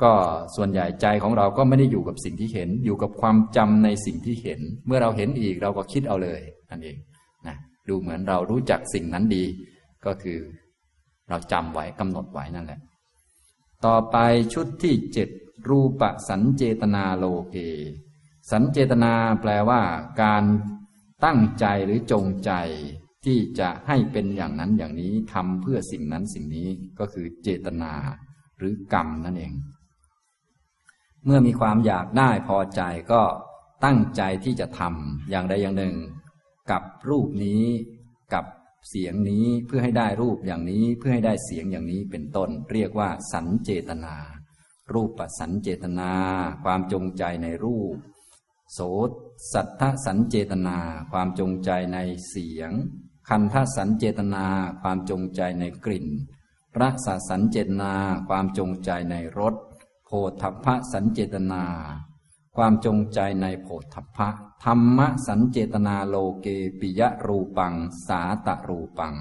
[0.03, 0.13] ก็
[0.57, 6.97] ส่วนใหญ่ใจของเราก็ไม่ได้อยู่กับสิ่งที่เห็น อยู่กับความจำในสิ่งที่เห็น เมื่อเราเห็นอีกเราก็คิดเอาเลยนั่นเอง
[7.47, 7.57] นะ
[7.89, 9.45] ดูเหมือนเรารู้จักสิ่งนั้นดี
[10.07, 10.39] ก็คือ
[11.29, 12.81] เราจำไว้กำหนดไว้นั่นแหละ
[13.87, 14.17] ต่อไป
[14.55, 15.29] ชุดที่เจ็ด
[15.69, 17.57] รูปสัญเจตนาโลเก
[18.51, 19.83] สัญเจตนาแปลว่า
[20.23, 20.45] การ
[21.25, 22.53] ตั้งใจหรือจงใจ
[23.25, 26.69] ที่จะให้เป็นอย่างนั้นอย่างนี้ทำเพื่อสิ่งนั้นสิ่งนี้
[26.99, 27.93] ก็คือเจตนา
[28.59, 29.53] หรือกรรมนั่นเอง
[31.25, 32.81] เมื่อมีความอยากได้พอใจ
[33.13, 33.23] ก็
[33.85, 35.95] ตั้งใจที่จะทำอย่างใดอย่างหนึ่ง
[36.71, 37.65] กับรูปนี้
[38.89, 44.15] เสียงนี้เพื่อให้ได้รูปอย่างนี้เพื่อให้ได้เสียงอย่างนี้เป็นต้น เรียกว่า สัญเจตนา
[44.93, 46.11] รูปสัญเจตนา
[46.65, 47.97] ความจงใจในรูป
[48.73, 48.81] โส
[49.53, 50.77] สัทธสัญเจตนา
[51.13, 52.73] ความจงใจในเสียง
[53.29, 54.45] คันธสัญเจตนา
[54.83, 56.07] ความจงใจในกลิ่น
[56.81, 57.93] รสสัญเจตนา
[58.29, 59.55] ความจงใจในรส
[60.05, 61.63] โพธพสัญเจตนา
[62.57, 64.29] ความจงใจในโพธพะ
[64.65, 66.47] ธรรมสัญเจตนาโลเก
[66.81, 67.75] ปิยรูปัง
[68.07, 69.15] สาตรูปัง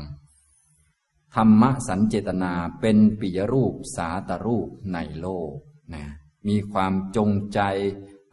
[1.36, 5.52] ธรรมสัญเจตนาเป็นปิยรูปสาตรูปในโลก
[5.94, 6.04] นะ
[6.48, 7.62] มีความจงใจ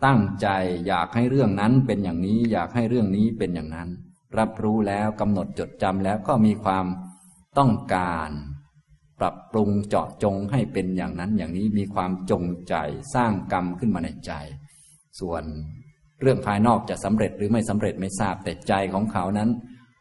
[0.05, 0.49] ตั้งใจ
[0.87, 3.89] อยากให้เรื่องนั้นเป็นอย่างนี้อยากให้เรื่องนี้เป็นอย่างนั้น
[4.39, 6.87] รับรู้แล้วกำหนดจดจำแล้วก็มีความ
[7.59, 8.31] ต้องการ
[9.19, 12.75] ปรับปรุงเจาะจงให้เป็นอย่างนั้นอย่างนี้มีความจงใจ
[13.15, 14.33] สร้างกรรมขึ้นมาในใจ
[15.21, 15.43] ส่วน
[16.21, 19.51] เรื่องภายนอกจะสำเร็จหรือไม่สำเร็จไม่ทราบแต่ใจของเขานั้น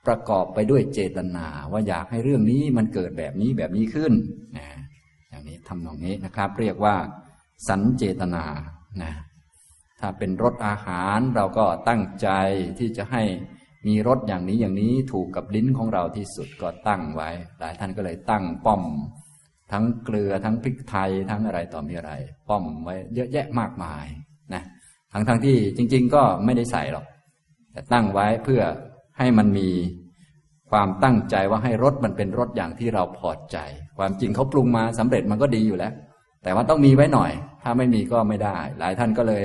[0.07, 4.13] ประกอบไปด้วยเจตนาว่าอยากให้เรื่องนี้มันเกิดแบบนี้แบบนี้ขึ้น
[4.57, 4.67] นะ
[5.29, 6.95] อย่างนี้ทำตรงนี้นะครับ เรียกว่า
[7.67, 8.43] สัญเจตนา
[9.03, 9.13] นะ
[9.99, 12.29] ถ้าเป็นรสอาหารเราก็ตั้งใจ
[12.79, 13.23] ที่จะให้
[13.87, 18.83] มีรสอย่างนี้อย่างนี้ถูกกับลิ้นของเราที่สุดก็ตั้งไว้ หลายท่านก็เลยตั้งป้อม
[19.71, 22.13] ทั้งเกลือทั้งพริกไทยทั้งอะไรต่อมีอะไร
[22.49, 24.05] ป้อมไว้เยอะแยะมากมาย
[25.13, 27.05] ทั้งทั้งที่จริง ๆ ก็ไม่ได้ใส่หรอก
[27.71, 28.61] แต่ตั้งไว้เพื่อ
[29.17, 29.69] ให้มันมี
[30.71, 33.57] ความตั้งใจว่าให้รสมันเป็นรสอย่างที่เราพอใจ
[33.97, 35.93] ความจริงเขาปรุงมาสำเร็จมันก็ดีอยู่แล้ว
[36.43, 37.31] แต่ว่าต้องมีไว้หน่อย
[37.63, 39.43] ถ้าไม่มีก็ไม่ได้ หลายท่านก็เลย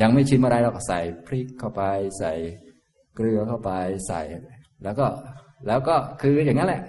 [0.00, 1.82] ยังไม่ชิมอะไรเราก็ใส่พริกเข้าไป
[2.18, 2.32] ใส่
[3.14, 3.70] เกลือเข้าไป
[4.08, 4.20] ใส่
[4.84, 5.06] แล้วก็
[5.66, 6.82] แล้วก็คืออย่างนั้นแหละ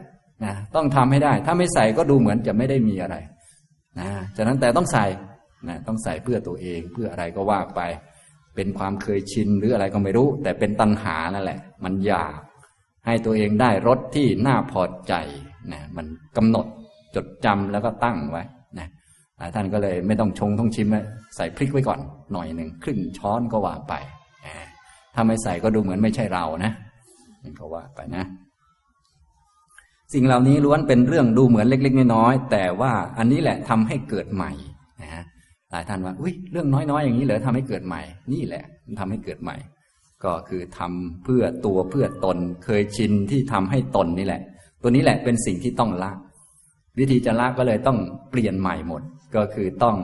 [0.43, 3.15] นะต้องทำให้ได้ ถ้าไม่ใส่ก็ดูเหมือนจะไม่ได้มีอะไร
[3.99, 5.05] นะฉะนั้นแต่ต้องใส่
[5.67, 7.81] นะต้องใส่เพื่อตัวเองเพื่ออะไรก็ว่าไป
[8.55, 12.39] เป็นความเคยชินหรืออะไรก็ไม่รู้ แต่เป็นตัณหานั่นแหละ มันอยาก
[13.05, 15.13] ให้ตัวเองได้รสที่น่าพอใจ
[15.71, 16.05] นะมัน
[16.37, 16.65] กำหนด
[17.15, 18.43] จดจำแล้วก็ตั้งไว้
[18.79, 18.87] นะ
[19.37, 20.87] หลายท่านก็เลยไม่ต้องชงต้องชิม
[21.35, 21.99] ใส่พริกไว้ก่อน
[22.33, 23.93] หน่อยหนึ่งครึ่งช้อนก็ว่าไป
[25.15, 26.71] ถ้าไม่ใส่ก็ดูเหมือนไม่ใช่เรานะ
[27.43, 28.23] นี่ก็ว่าไปนะ
[30.13, 34.51] สิ่งเหล่านี้ล้วนเป็นเรื่องดูเหมือนเล็ก ๆ น้อยๆแต่ว่าอันนี้แหละทำให้เกิดใหม่
[35.01, 35.23] นะ
[35.71, 38.01] หลายท่านว่าอุ้ยเรื่องน้อยๆ อย่างนี้เหรอทำให้เกิดใหม่
[38.33, 39.55] นี่แหละมันทำให้เกิดใหม่
[40.23, 44.41] ก็คือทำเพื่อตัวเพื่อตน เคยชินที่ทำให้ตนนี่แหละ
[44.81, 46.11] ตัวนี้แหละเป็นสิ่งที่ต้องละ
[46.99, 47.97] วิธีจะละก็เลยต้อง
[48.31, 49.01] เปลี่ยนใหม่หมด
[49.35, 49.97] ก็คือต้อง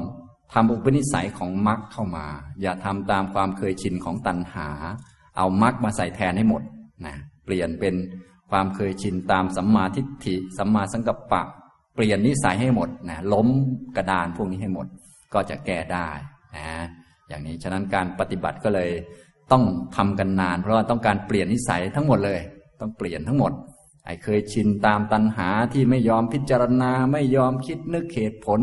[0.53, 2.25] ทำอุปนิสัยของมรรคเข้ามา
[2.61, 4.69] อย่าทำตามความเคยชินของตัณหา
[5.37, 6.61] เอามรรคมาใส่แทนให้หมด
[7.05, 7.95] นะเปลี่ยนเป็น
[8.51, 11.41] ความเคยชินตามสัมมาทิฏฐิสัมมาสังกัปปะ
[11.95, 13.47] เปลี่ยนนิสัยให้หมดนะล้ม
[13.95, 14.87] กระดานพวกนี้ให้หมด
[15.35, 16.09] ก็จะแก้ได้
[16.57, 16.69] นะ
[17.27, 18.89] อย่างนี้ฉะนั้นการปฏิบัติก็เลย
[19.51, 19.63] ต้อง
[19.95, 22.39] ทำกันนาน เพราะว่าต้องการเปลี่ยนนิสัยทั้งหมดเลย
[22.81, 23.51] ต้องเปลี่ยนทั้งหมด
[24.05, 28.61] ไอ้เคยชินตามตัณหาที่ไม่ยอมพิจารณาไม่ยอมคิดนึกเหตุผล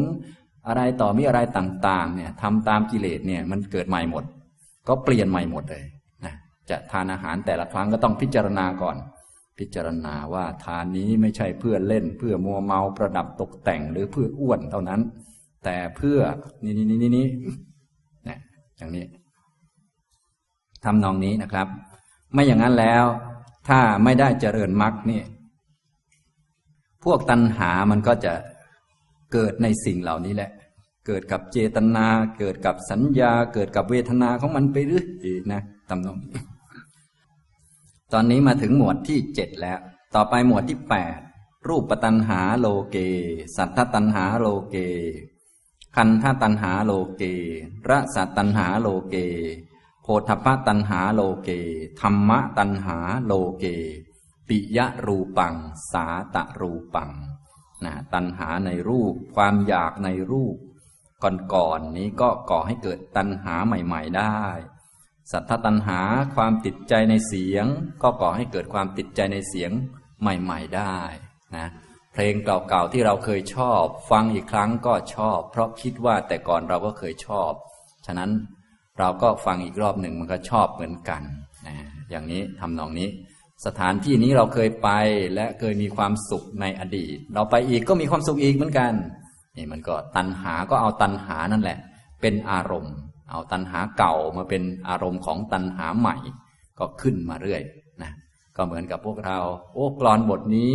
[0.68, 4.24] อะไรต่อมีอะไรต่างๆเนี่ยทำตามกิเลสเนี่ยมันเกิดใหม่หมด
[4.88, 5.84] ก็เปลี่ยนใหม่หมดเลย
[6.24, 6.34] นะ
[6.70, 8.96] จะทานอาหารแต่ละครั้งก็ต้องพิจารณาก่อน
[9.58, 15.00] พิจารณาว่าทานนี้ไม่ใช่เพื่อเล่นเพื่อมัวเมาประดับตกแต่งหรือเพื่ออ้วนเท่านั้น
[15.64, 16.20] แต่เพื่อ
[16.62, 17.26] นี่นี่นี่นี่
[18.28, 18.38] นะ
[18.76, 19.04] อย่างนี้
[20.84, 21.66] ทำนองนี้นะครับ
[22.32, 23.04] ไม่อย่างนั้นแล้ว
[23.68, 25.22] ถ้าไม่ได้เจริญมรรคนี่
[27.04, 28.32] พวกตัณหามันก็จะ
[29.32, 30.50] เกิดในสิ่งเหล่านี้แหละ
[31.06, 32.06] เกิดกับเจตนา
[32.38, 35.06] เกิดกับสัญญา เกิดกับเวทนาของมันไปเรื่อย
[35.52, 36.18] นะตำนอง
[38.12, 39.78] ตอนนี้มาถึงหมวดที่เจ็ดแล้ว
[40.14, 41.18] ต่อไปหมวดที่แปด
[41.68, 42.96] รูปตัณหาโลเก
[43.56, 44.76] สัทธตัณหาโลเก
[45.96, 47.22] คันธตัณหาโลเก
[47.90, 49.16] ระสัตตัณหาโลเก
[50.02, 51.50] โพธพตัณหาโลเก
[52.00, 53.64] ธรรมะตัณหาโลเก
[54.48, 55.54] ปิยะรูปัง
[55.92, 57.10] สาตะรูปัง
[57.84, 60.56] นะตัณหาในรูป ความอยากในรูป
[61.22, 64.42] ก่อนๆนนี้ก็ก่อให้เกิดตัณหาใหม่ ๆได้
[65.30, 66.00] สัทธตัณหา
[66.34, 67.66] ความติดใจในเสียง
[68.02, 69.70] ก็ก่อให้เกิดความติดใจในเสียง
[70.20, 70.96] ใหม่ ๆได้
[71.56, 71.68] นะ
[72.12, 77.52] เพลงเก่าๆที่เราเคยชอบ ฟังอีกครั้งก็ชอบ เพราะคิดว่าแต่ก่อนเราก็เคยชอบ
[78.06, 78.30] ฉะนั้น
[78.98, 81.22] เราก็ฟังอีกรอบหนึ่งมันก็ชอบเหมือนกัน
[81.66, 81.74] นะ
[82.10, 83.08] อย่างนี้ทำนองนี้
[83.66, 84.88] สถานที่นี้เราเคยไป
[85.34, 88.92] และเคยมีความสุขในอดีต เราไปอีกก็มีความสุขอีกเหมือนกัน
[89.56, 91.78] นี่มันก็ตัณหาก็เอาตัณหานั่นแหละ
[92.20, 92.94] เป็นอารมณ์
[93.30, 96.16] เอาตัณหาเก่ามาเป็นอารมณ์ของตัณหาใหม่
[96.78, 97.62] ก็ขึ้นมาเรื่อย
[98.02, 98.12] นะ
[98.56, 99.38] ก็เหมือนกับพวกเรา
[99.72, 100.72] โอ้กรอนบทนี้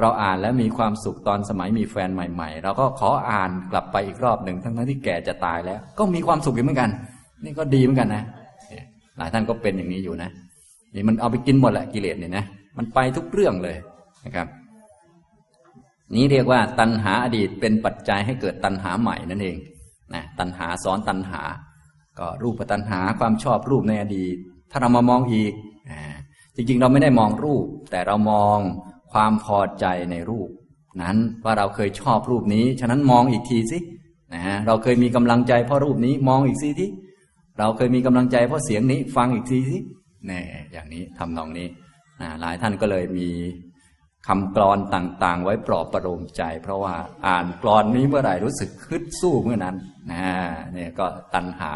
[0.00, 6.90] เราอ่านแล้วมีความสุขตอนสมัยมีแฟนใหม่ ๆ เราก็ขออ่านกลับไปอีกรอบหนึ่งทั้งๆที่แก่จะตายแล้ว ก็มีความสุขเหมือนกัน
[7.44, 8.22] นี่ก็ดีเหมือนกันนะ
[9.18, 10.30] หลายท่านก็เป็นอย่างนี้อยู่นะ
[10.94, 12.44] นี่มันเอาไปกินหมดแหละกิเลสเนี่ยนะ
[12.78, 13.76] มันไปทุกเรื่องเลย
[14.24, 14.46] นะครับ
[16.14, 19.56] นี้เรียกว่า ตัณหาอดีตเป็นปัจจัยให้เกิดตัณหาใหม่นั่นเอง
[20.14, 21.42] นะตัณหาซ้อนตัณหา
[22.18, 24.36] ก็รูปตัณหาความชอบรูปในอดีต
[24.70, 25.52] ถ้าเรามามองอีก
[26.56, 28.58] จริงๆ เราไม่ได้มองรูป แต่เรามอง
[29.12, 30.48] ความพอใจในรูป
[31.02, 33.78] นั้นว่าเราเคยชอบรูปนี้ ฉะนั้นมองอีกทีสิ
[34.34, 36.90] นะฮะเราเคยมีกำลังใจเพราะรูปนี้มองอีกสิที่
[37.58, 39.78] เราเคยมีกำลังใจเพราะเสียงนี้ฟังอีกทีสิ
[40.26, 40.40] แน่
[40.72, 41.68] อย่างนี้ทำนองนี้
[42.20, 43.28] นะหลายท่านก็เลยมี
[44.26, 46.94] คำกรอนต่างๆ ไว้ปลอบประโลมใจ เพราะว่า
[47.26, 49.76] อ่านกรอนนี้เมื่อไหร่รู้สึกคึดสู้เมื่อนั้น
[50.10, 50.22] นะ
[50.72, 51.72] เนี่ยก็ตัณหา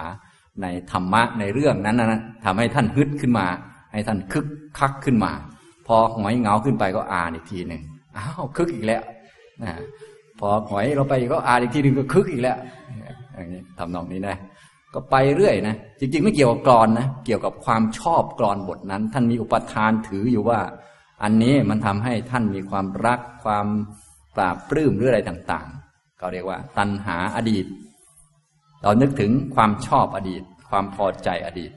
[0.62, 3.46] ในธรรมะในเรื่องนั้นนะทำให้ท่านฮึดขึ้นมา
[3.92, 4.46] ให้ท่านคึก
[4.78, 5.32] คักขึ้นมา
[5.86, 7.82] พอหอยเงาขึ้นไปก็อ่านอีกทีหนึ่ง
[8.16, 9.02] อ้าวคึกอีกแล้ว
[9.62, 9.72] นะ
[10.40, 12.56] พอหอยเราไปก็อ่านอีกทีหนึ่งก็คึกอีกแล้ว
[13.34, 14.36] อย่างนี้ทำนองนี้นะ
[14.94, 20.60] ก็ไปเรื่อยนะจริง ๆ ไม่เกี่ยวกับกรอนนะเกี่ยวกับความชอบกรอนบทนั้น ท่านมีอุปทานถืออยู่ว่า
[21.22, 23.66] อันนี้มันทำให้ท่านมีความรักความ
[24.36, 27.66] ปราบปลื้มหรืออะไรต่างๆ ก็เรียกว่า ตัณหาอดีต
[28.82, 31.70] เรานึกถึงความชอบอดีต ความพอใจอดีต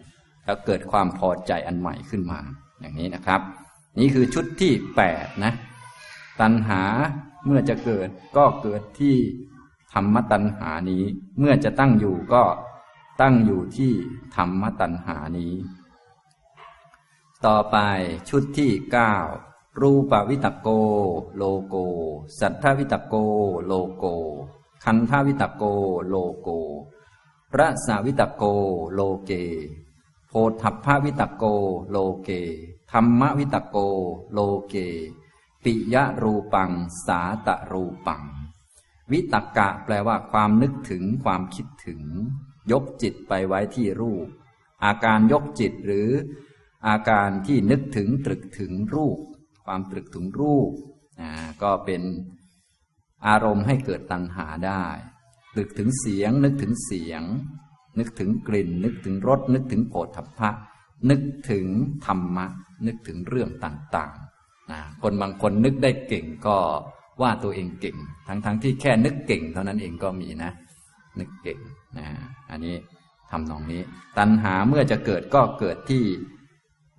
[0.45, 2.39] แล้วเกิดความพอใจอันใหม่ขึ้นมา
[2.79, 3.41] อย่างนี้นะครับ
[3.99, 5.53] นี่คือชุดที่แปดนะ
[6.41, 6.81] ตัณหา
[7.45, 9.15] เมื่อจะเกิดก็เกิดที่
[9.93, 11.03] ธรรมตัณหานี้
[11.39, 12.43] เมื่อจะตั้งอยู่ก็
[13.21, 13.93] ตั้งอยู่ที่
[14.35, 15.53] ธรรมตัณหานี้
[17.45, 17.77] ต่อไป
[18.29, 19.13] ชุดที่เก้า
[19.81, 20.69] รูปวิตักโก
[21.35, 21.75] โลเก
[22.39, 23.15] สัททวิตักโก
[23.65, 24.05] โลเก
[24.83, 25.63] คันธวิตักโก
[26.07, 26.49] โลเก
[27.59, 28.43] รสวิตักโก
[28.93, 29.31] โลเก
[30.27, 31.43] โพธพวิตกโก
[31.89, 32.29] โลเก
[32.99, 33.77] รรมวิตโก
[34.31, 34.75] โลเก
[35.63, 36.71] ปิยะรูปัง
[37.05, 38.23] สาตะรูปัง
[39.11, 42.01] วิตกกะแปลว่าความนึกถึงความคิดถึง
[42.71, 44.27] ยกจิตไปไว้ที่รูป
[44.85, 46.09] อาการยกจิตหรือ
[46.87, 49.17] อาการที่นึกถึงตรึกถึงรูป
[49.65, 50.71] ความตรึกถึงรูป
[51.61, 52.01] ก็เป็น
[53.27, 54.85] อารมณ์ให้เกิดตัณหาได้
[55.53, 57.23] ตรึกถึงเสียง นึกถึงเสียง
[57.99, 60.49] นึกถึงกลิ่น นึกถึงรสนึกถึงโผฏฐัพพะ
[61.09, 61.65] นึกถึง
[62.05, 62.45] ธรรมะ
[62.87, 66.57] นึกถึงเรื่องต่างๆคนบางคนนึกได้เก่งก็
[67.21, 70.51] ว่าตัวเองเก่ง ทั้งๆทที่แค่นึกเก่งเท่านั้นเองก็มีนะ
[71.19, 71.59] นึกเก่ง
[71.97, 72.07] นะ
[72.51, 72.75] อันนี้
[73.31, 73.81] ทำนองนี้
[74.17, 76.03] ตัณหาเมื่อจะเกิดก็เกิดที่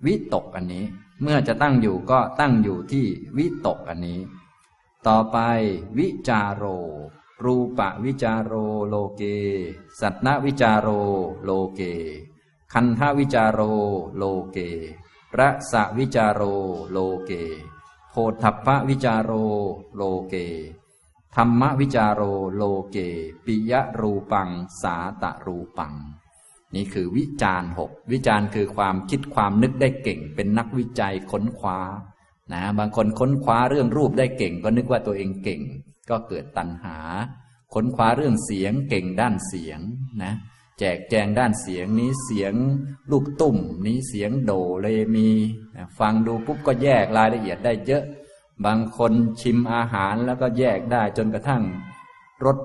[0.05, 0.85] วิตกอันนี้
[1.23, 3.05] เมื่อจะตั้งอยู่ก็ตั้งอยู่ที่
[3.37, 4.19] วิตกอันนี้
[5.07, 5.37] ต่อไป
[5.99, 6.63] วิจารโร
[7.45, 8.53] รูปะวิจารโร
[8.87, 9.21] โลเก
[9.99, 10.87] สัตนวิจารโร
[11.43, 11.81] โลเก
[12.73, 13.59] คันธวิจารโร
[14.17, 14.57] โลเก
[15.39, 16.41] ระสะวิจารโร
[16.91, 17.31] โลเก
[18.09, 19.31] โพธัพพวิจารโร
[19.95, 20.35] โลเก
[21.35, 22.21] ธรรมวิจารโร
[22.55, 22.97] โลเก
[23.45, 24.49] ปิยรูปัง
[24.81, 25.93] สาตรูปัง
[26.75, 31.79] นี่คือวิจารหกวิจารคือความคิดความนึกได้เก่ง เป็นนักวิจัยค้นคว้า
[32.53, 35.61] นะบางคนค้นคว้าเรื่องรูปได้เก่ง ก็นึกว่าตัวเองเก่ง
[36.09, 36.97] ก็เกิดตัณหา
[37.73, 39.79] ค้นคว้าเรื่องเสียงเก่งด้านเสียง
[40.23, 40.33] นะ
[40.81, 42.53] จกแจงด้านเสียงนี้เสียง
[43.11, 45.29] ลูกตุ่ม นี้เสียงโดเลมี
[45.99, 48.03] ฟังดูปุ๊บก็แยกรายละเอียดได้เยอะ
[48.65, 51.63] บางคนชิมอาหารแล้วก็แยกได้จนกระทั่ง
[52.45, 52.57] รส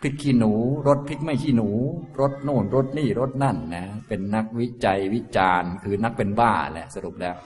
[0.00, 0.52] พริกขี้หนู
[0.88, 1.68] รสพริกไม่ขี้หนู
[2.20, 7.36] รสโน่นรสนี่รสนั่นนะเป็นนักวิจัยวิจารณ์ คือนักเป็นบ้าแหละสรุปแล้ว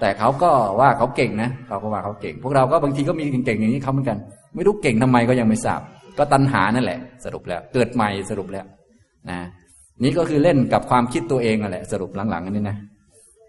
[0.00, 4.18] แต่เขาก็ว่าเขาเก่งนะเขาก็ว่าเขาเก่ง พวกเราก็บางทีก็มีเก่งๆอย่างนี้เขาเหมือนกัน
[4.54, 5.80] ไม่รู้เก่งทำไมก็ยังไม่ทราบ
[6.18, 8.66] ก็ตัณหานั่นแหละ สรุปแล้ว เกิดใหม่สรุปแล้ว
[9.30, 9.40] นะ
[10.02, 12.78] นี่ก็คือเล่นกับความคิดตัวเองนั่นแหละ สรุปหลังๆอันนี้นะ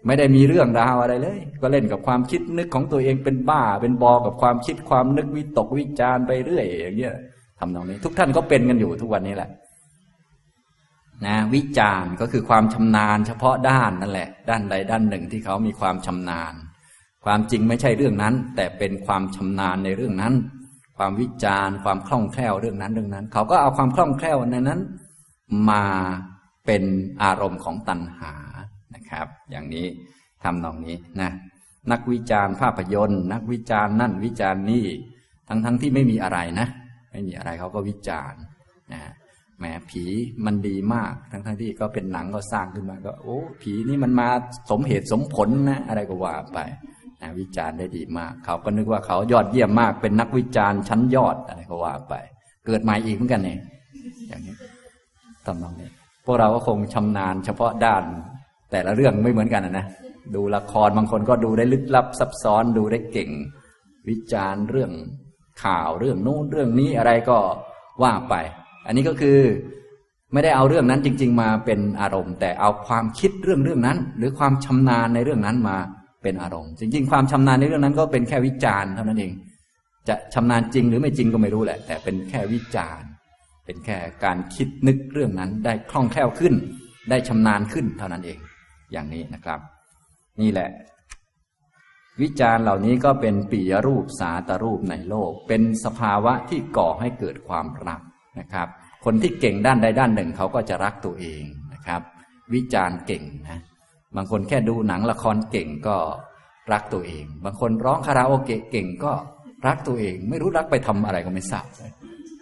[0.06, 7.14] ไม่ได้มีเรื่องราวอะไรเลย ก็เล่นกับความคิดนึกของตัวเองเป็นบ้า เป็นบอกับความคิดความนึกวิตกวิจารไปเรื่อยอย่างเงี้ย
[7.58, 9.50] ทำตรงนี้ ทุกท่านก็เป็นกันอยู่ทุกวันนี้แหละ
[11.26, 16.54] นะ วิจารก็คือความชำนาญ เฉพาะด้านนั่นแหละ ด้านใดด้านหนึ่งที่เขามีความชำนาญ
[17.24, 20.34] ความจริงไม่ใช่เรื่องนั้น แต่เป็นความชำนาญในเรื่องนั้น
[20.96, 24.80] ความวิจารความคล่องแคล่วเรื่องนั้นเรื่องนั้น เขาก็เอาความคล่องแคล่วในนั้น
[25.70, 25.84] มา
[26.66, 26.84] เป็น
[27.22, 28.34] อารมณ์ของตัณหา
[28.94, 29.86] นะครับ อย่างนี้
[30.42, 31.30] ทำนองนี้นะ
[31.92, 34.86] นักวิจารณ์ภาพยนตร์ นักวิจารณ์นั่นวิจารณ์นี่
[35.48, 36.68] ทั้งทั้งที่ไม่มีอะไรนะ
[37.12, 38.40] ไม่มีอะไรเขาก็วิจารณ์
[38.92, 39.02] นะ
[39.58, 40.04] แหมผี
[40.44, 44.28] มันดีมาก ทั้งทั้งที่ก็เป็นหนังก็สร้างขึ้นมาก็ โอ้ ผีนี่มันมา
[44.70, 46.58] สมเหตุสมผลนะ อะไรก็ว่าไป
[47.20, 52.14] นะวิจารณ์ได้ดีมาก เขาก็นึกว่าเขายอดเยี่ยมมาก เป็นนักวิจารณ์ชั้นยอดอะไรก็ว่าไป
[52.66, 53.58] เกิดมาอีกเหมือนกันเอง
[54.28, 54.54] อย่างนี้
[55.46, 55.88] ทำนองนี้
[56.24, 58.02] พวกเราก็คงชำนาญเฉพาะด้าน
[58.70, 59.86] แต่ละเรื่องไม่เหมือนกันนะ
[60.34, 63.30] ดูละครบางคนก็ดูได้ลึกลับซับซ้อนดูได้เก่ง
[64.08, 64.92] วิจารณ์เรื่อง
[65.62, 67.38] ข่าวเรื่องโน้นเรื่องนี้อะไรก็
[68.02, 68.34] ว่าไป
[68.86, 69.38] อันนี้ก็คือ
[70.32, 75.76] ไม่ได้เอาเรื่องนั้นจริง ๆ มาเป็นอารมณ์ แต่เอาความคิดเรื่องเรื่องนั้น หรือความชำนาญในเรื่องนั้นมา
[76.22, 79.32] เป็นอารมณ์ จริง ๆ ความชำนาญในเรื่องนั้นก็เป็นแค่วิจารณ์เท่านั้นเอง
[80.08, 83.08] จะชำนาญจริงหรือไม่จริงก็ไม่รู้แหละ แต่เป็นแค่วิจารณ์
[83.64, 86.54] เป็นแค่การคิดนึกเรื่องนั้นได้คล่องแคล่วขึ้น
[87.10, 88.38] ได้ชำนาญขึ้นเท่านั้นเอง
[88.92, 89.60] อย่างนี้นะครับ
[90.40, 90.70] นี่แหละ
[92.20, 98.00] วิจารณ์เหล่านี้ก็เป็นปียรูปสาตรูปในโลก เป็นสภาวะที่ก่อให้เกิดความรัก
[98.40, 98.68] นะครับ
[99.04, 102.02] คนที่เก่งด้านใดด้านหนึ่งเขาก็จะรักตัวเองนะครับ
[102.54, 103.60] วิจารณ์เก่งนะ
[104.16, 105.96] บางคนแค่ดูหนังละครเก่งก็
[106.72, 109.12] รักตัวเอง บางคนร้องคาราโอเกะเก่งก็
[109.66, 111.66] รักตัวเอง ไม่รู้รักไปทำอะไรก็ไม่ทราบ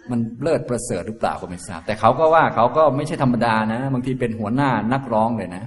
[0.09, 5.65] มันเลิศประเสริฐหรือเปล่าก็ไม่ทราบ แต่เขาก็ว่าเขาก็ไม่ใช่ธรรมดานะ บางทีเป็นหัวหน้านักร้องเลยนะ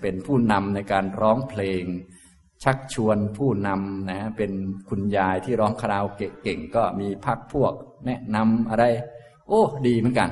[0.00, 1.84] เป็นผู้นำในการร้องเพลง
[2.64, 4.52] ชักชวนผู้นำนะเป็น
[4.88, 7.72] คุณยายที่ร้องคาราโอเกะเก่งก็มีพักพวก
[8.06, 8.84] แนะนำอะไร
[9.48, 10.28] โอ้ดีเหมือนกัน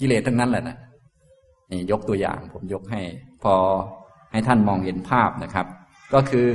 [0.00, 0.76] กิเลสทั้งนั้นแหละนะ
[1.70, 3.00] นี่ยกตัวอย่างผมยกให้
[3.42, 3.54] พอ
[4.32, 5.66] ให้ท่านมองเห็นภาพนะครับ
[6.14, 6.48] ก็คือ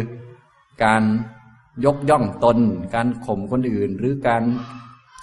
[0.83, 1.03] การ
[1.85, 2.57] ยกย่องตน
[2.95, 4.43] การข่มคนอื่น หรือการ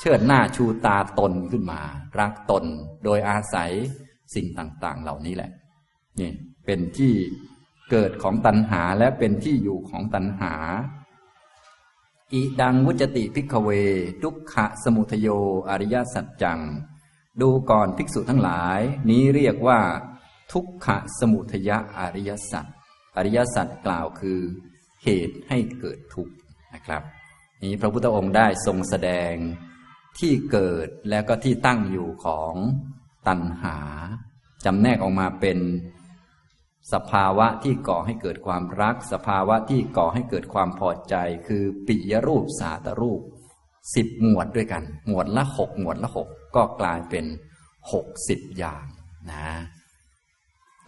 [0.05, 1.81] เชิดหน้าชูตาตนขึ้นมา
[2.19, 2.65] รักตน
[3.05, 3.71] โดยอาศัย
[4.35, 5.51] สิ่งต่าง ๆ เหล่านี้แหละ
[6.21, 6.31] นี่
[6.65, 7.13] เป็นที่
[7.91, 10.55] เกิดของตัณหาและเป็นที่อยู่ของตัณหา
[12.33, 13.71] อิดังวุจติพิกเว
[14.23, 15.29] ทุกขะสมุทโย
[15.69, 16.61] อริยสัจจัง
[17.41, 19.81] ดูก่อนภิกษุทั้งหลาย นี้เรียกว่า
[20.53, 22.67] ทุกขะสมุทยะอริยสัจ
[23.17, 24.41] อริยสัจกล่าวคือ
[25.05, 26.35] เหตุให้เกิดทุกข์
[26.75, 27.03] นะครับ
[27.65, 29.35] นี้พระพุทธองค์ได้ทรงแสดง
[30.19, 32.55] ที่เกิดแล้วก็ที่ตั้งอยู่ของ
[33.29, 33.79] ตัณหา
[34.65, 35.59] จำแนกออกมาเป็น
[36.93, 41.15] สภาวะที่ก่อให้เกิดความรัก สภาวะที่ก่อให้เกิดความพอใจ
[41.47, 43.21] คือปิยรูปสาตรูป
[43.95, 47.25] สิบหมวดด้วยกัน หมวดละหกหมวดละหกก็กลายเป็น
[47.93, 48.85] หกสิบอย่าง
[49.31, 49.49] นะ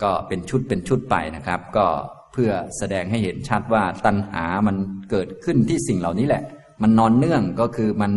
[0.03, 1.87] ก็เป็นชุดเป็นชุดไปนะครับ ก็
[2.33, 4.77] เพื่อแสดงให้เห็นชัดว่าตัณหามัน
[5.11, 6.43] เกิดขึ้นที่สิ่งเหล่านี้แหละ
[6.83, 8.13] มันนอนเนื่องก็คือมัน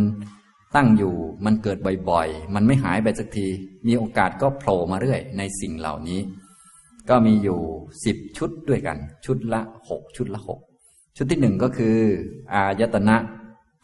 [0.74, 1.14] ตั้งอยู่
[1.44, 1.78] มันเกิด
[2.10, 3.48] บ่อยๆ มันไม่หายไปสักที
[3.86, 6.20] มีโอกาสก็โผล่มาเรื่อยในสิ่งเหล่านี้
[7.08, 7.60] ก็มีอยู่
[8.04, 10.60] สิบชุดด้วยกัน ชุดละหกชุดละหก
[11.16, 11.98] ชุดที่หนึ่งก็คือ
[12.54, 13.16] อายตนะ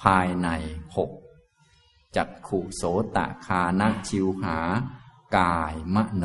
[0.03, 0.49] ภายใน
[0.97, 1.11] หก
[2.17, 2.83] จักขุโส
[3.17, 4.59] ตะคานะชิวหา
[5.37, 6.25] กายมโน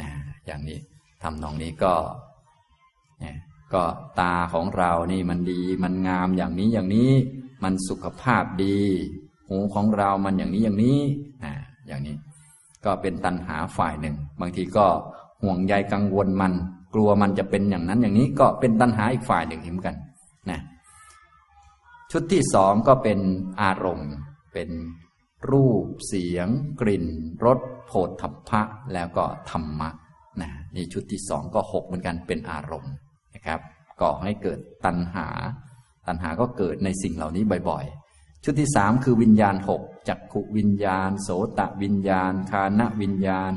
[0.00, 0.10] นะ
[0.46, 0.78] อย่างนี้
[1.22, 1.94] ทำนองนี้ก็
[3.20, 3.36] เนี่ย
[3.74, 3.82] ก็
[4.20, 7.10] ตาของเรานี่มันดี มันงามอย่างนี้อย่างนี้
[7.62, 8.80] มันสุขภาพดี
[9.48, 10.98] หูของเรามันอย่างนี้อย่างนี้
[11.42, 11.52] อ่า
[11.86, 12.16] อย่างนี้
[12.84, 14.86] ก็เป็นตัณหาฝ่ายหนึ่ง บางทีก็
[15.42, 16.52] ห่วงใยกังวลมัน
[16.94, 19.96] กลัวมันจะเป็นอย่างนั้นอย่างนี้ก็เป็นตัณหาอีกฝ่ายหนึ่งเหมือนกัน
[20.50, 20.60] นะ
[22.10, 23.18] ชุดที่สองก็เป็น
[23.62, 24.12] อารมณ์
[24.52, 24.70] เป็น
[25.50, 26.48] รูปเสียง
[26.80, 27.06] กลิ่น
[27.44, 28.62] รสโผฏฐัพพะ
[28.94, 29.90] แล้วก็ธรรมะ
[30.42, 32.92] นะนี่ชุดที่สองก็หกเหมือนกันเป็นอารมณ์
[33.34, 33.60] นะครับ
[34.00, 35.28] ก่อให้เกิดตัณหา
[36.06, 38.03] ตัณหาก็เกิดในสิ่งเหล่านี้บ่อยๆ
[38.44, 41.28] ชุดที่สามคือวิญญาณหกจักขุวิญญาณ โส
[41.58, 43.52] ตะวิญญาณ คานวิญญาณ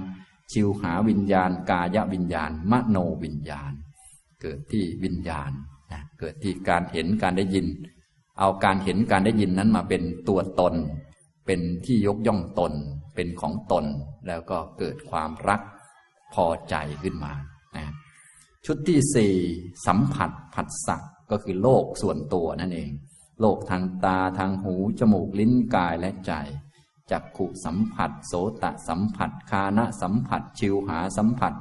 [0.52, 3.72] ชิวหาวิญญาณ กายวิญญาณ มโนวิญญาณ
[4.42, 5.52] เกิดที่วิญญาณ
[5.92, 7.68] นะเกิดที่การเห็นการได้ยิน
[8.40, 10.74] เอาการเห็นการได้ยินนั้นมาเป็นตัวตน
[11.46, 12.74] เป็นที่ยกย่องตน
[13.16, 13.86] เป็นของตน
[14.28, 15.62] แล้วก็เกิดความรัก
[16.34, 17.34] พอใจขึ้นมา
[17.76, 17.86] นะ
[18.66, 19.34] ชุดที่สี่
[19.86, 20.98] สัมผัสผัสสะ
[21.32, 22.92] ก็คือโลกส่วนตัวนั่นเอง
[23.40, 26.32] โลกทางตาทางหู จมูกลิ้นกายและใจ
[27.12, 28.34] จักขุสัมผัส โส
[28.64, 31.54] ตะสัมผัส คานะสัมผัส ชิวหาสัมผัส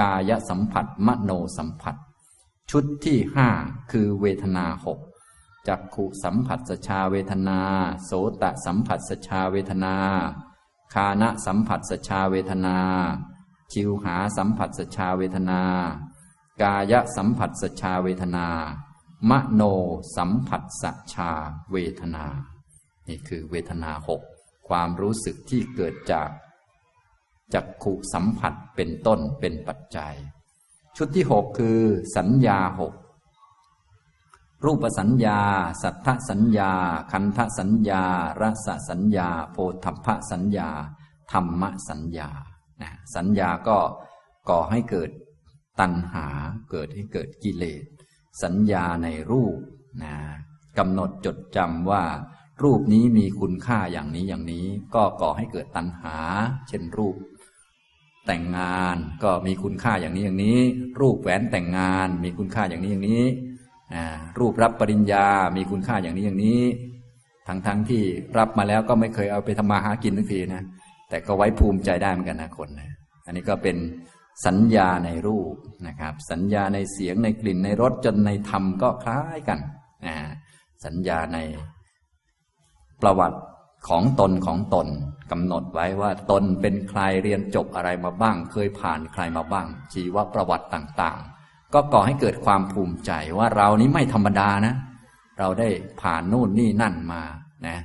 [0.00, 1.96] กายสัมผัส มโนสัมผัส
[2.70, 3.48] ชุดที่ห้า
[3.90, 4.98] คือเวทนาหก
[5.68, 7.60] จักขุสัมผัสสชาเวทนา
[8.04, 8.10] โส
[8.42, 9.96] ตะสัมผัสสชาเวทนา
[10.94, 12.78] คานะสัมผัสสชาเวทนา
[13.72, 15.60] ชิวหาสัมผัสสชาเวทนา
[16.62, 18.46] กายสัมผัสสชาเวทนา
[19.30, 19.62] มโน
[20.16, 21.30] สัมผัสสชา
[21.72, 22.26] เวทนา
[23.08, 24.22] นี่คือเวทนาหก
[24.68, 26.30] ความรู้สึกที่เกิดจาก
[27.54, 30.14] จักขุสัมผัสเป็นต้นเป็นปัจจัย
[30.96, 31.80] ชุดที่หกคือ
[32.16, 32.94] สัญญาหก
[34.64, 35.38] รูปสัญญา
[35.82, 36.70] สัทธสัญญา
[37.12, 38.02] คันธสัญญา
[38.40, 40.68] รสสัญญา โพธพสัญญา
[41.32, 42.28] ธรรมสัญญา
[42.82, 43.78] นะสัญญาก็
[44.48, 45.10] ก่อให้เกิด
[45.80, 46.26] ตัณหา
[46.70, 47.84] เกิดให้เกิดกิเลส
[48.42, 49.56] สัญญาในรูป
[50.02, 50.16] นะ
[50.78, 52.04] กำหนดจดจำว่า
[52.62, 56.16] รูปนี้มีคุณค่าอย่างนี้อย่างนี้ ก็ก่อให้เกิดตัณหา
[56.68, 57.16] เช่นรูป
[58.26, 60.58] แต่งงานก็มีคุณค่าอย่างนี้อย่างนี้
[61.00, 63.24] รูปแหวนแต่งงานมีคุณค่าอย่างนี้อย่างนี้
[64.38, 65.26] รูปรับปริญญา
[65.56, 66.62] มีคุณค่าอย่างนี้อย่างนี้
[67.48, 68.02] ทั้งทั้งที่
[68.38, 70.62] รับมาแล้วก็ไม่เคยเอาไปทำมาหากินทักทีนะ
[71.10, 72.90] แต่ก็ไว้ภูมิใจได้เหมือนกันนะคนนะ
[73.26, 73.76] อันนี้ก็เป็น
[74.44, 75.54] สัญญาในรูป
[75.86, 79.58] นะครับ สัญญาในเสียงในกลิ่นในรสจนในธรรมก็คล้ายกัน
[80.06, 80.14] นะ
[80.84, 81.38] สัญญาใน
[83.02, 83.38] ประวัติ
[83.88, 84.86] ของตนของตน
[85.30, 94.74] กำหนดไว้ว่าตนเป็นใครเรียนจบอะไรมาบ้าง เคยผ่านใครมาบ้าง ชีวประวัติต่างๆ ก็ก่อให้เกิดความภูมิใจว่าเรานี้ไม่ธรรมดานะ
[95.38, 95.68] เราได้
[96.00, 97.22] ผ่านนู่นนี่นั่นมา
[97.66, 97.78] นะ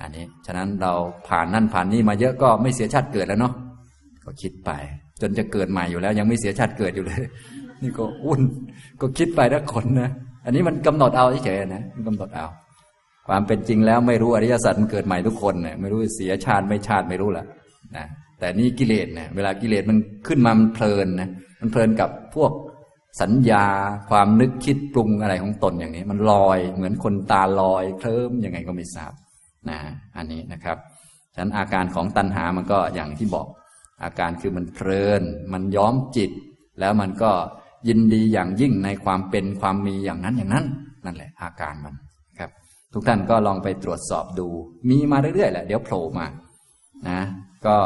[0.00, 0.92] อันนี้ฉะนั้นเรา
[1.28, 3.54] ผ่านนั่นผ่านนี่มาเยอะก็ไม่เสียชาติเกิดแล้วเนาะ
[4.24, 4.70] ก็คิดไป
[5.22, 7.22] จนจะเกิดใหม่อยู่แล้ว ยังไม่เสียชาติเกิดอยู่เลย
[7.82, 8.40] นี่ก็อุ่น
[9.00, 10.10] ก็คิดไปทุกคนนะ
[10.44, 12.46] อันนี้มันกำหนดเอาเฉยๆนะมันกำหนดเอา
[13.28, 17.46] ความเป็นจริงแล้วไม่รู้อริยสัจมันเกิดใหม่ทุกคนเนี่ยไม่รู้เสียชาติไม่ชาติไม่รู้แหละ
[17.96, 18.06] นะ
[18.38, 21.28] แต่นี่กิเลสเนี่ยเวลากิเลสมันขึ้นมามันเพลินนะ
[21.60, 22.52] มันเพลินกับพวก
[23.22, 23.66] สัญญา
[24.10, 29.12] ความนึกคิดปรุงอะไรของตนอย่างนี้ มันลอยเหมือนคนตาลอยเคลิ้มยังไงก็ไม่ทราบ
[29.70, 29.78] นะ
[30.16, 30.76] อันนี้นะครับ
[31.34, 33.46] ฉะนั้นอาการของตัณหามันก็อย่างที่บอก
[34.02, 35.22] อาการคือมันเพลิน
[35.52, 36.30] มันย้อมจิต
[36.80, 37.30] แล้วมันก็
[37.88, 40.66] ยินดีอย่างยิ่งในความเป็นความมีอย่างนั้นอย่างนั้น
[41.04, 41.94] นั่นแหละ อาการมัน
[42.38, 42.50] ครับ
[42.92, 44.48] ทุกท่านก็ลองไปตรวจสอบดู
[44.88, 46.26] มีมาเรื่อยๆแหละเดี๋ยวโผล่มา
[47.08, 47.20] นะ
[47.66, 47.76] ก็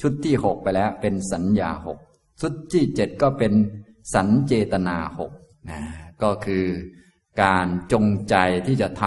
[0.00, 1.98] ชุดที่หกไปแล้ว เป็นสัญญาหก
[2.40, 3.52] ชุดที่เจ็ดก็เป็น
[4.14, 5.32] สัญเจตนาหก
[5.70, 5.80] นะ
[6.22, 6.64] ก็คือ
[7.42, 8.36] การจงใจ
[8.66, 9.04] ที่จะท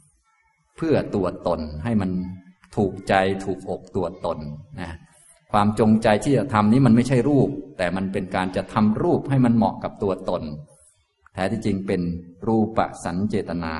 [0.00, 2.10] ำเพื่อตัวตนให้มัน
[2.76, 3.14] ถูกใจ
[3.44, 4.38] ถูกอกตัวตน
[4.80, 4.90] นะ
[5.52, 10.42] ความจงใจที่จะทำนี้มันไม่ใช่รูป แต่มันเป็นการจะทำรูปให้มันเหมาะกับตัวตน
[11.32, 12.02] แท้ที่จริงเป็น
[12.46, 13.74] รูปสัญเจตนา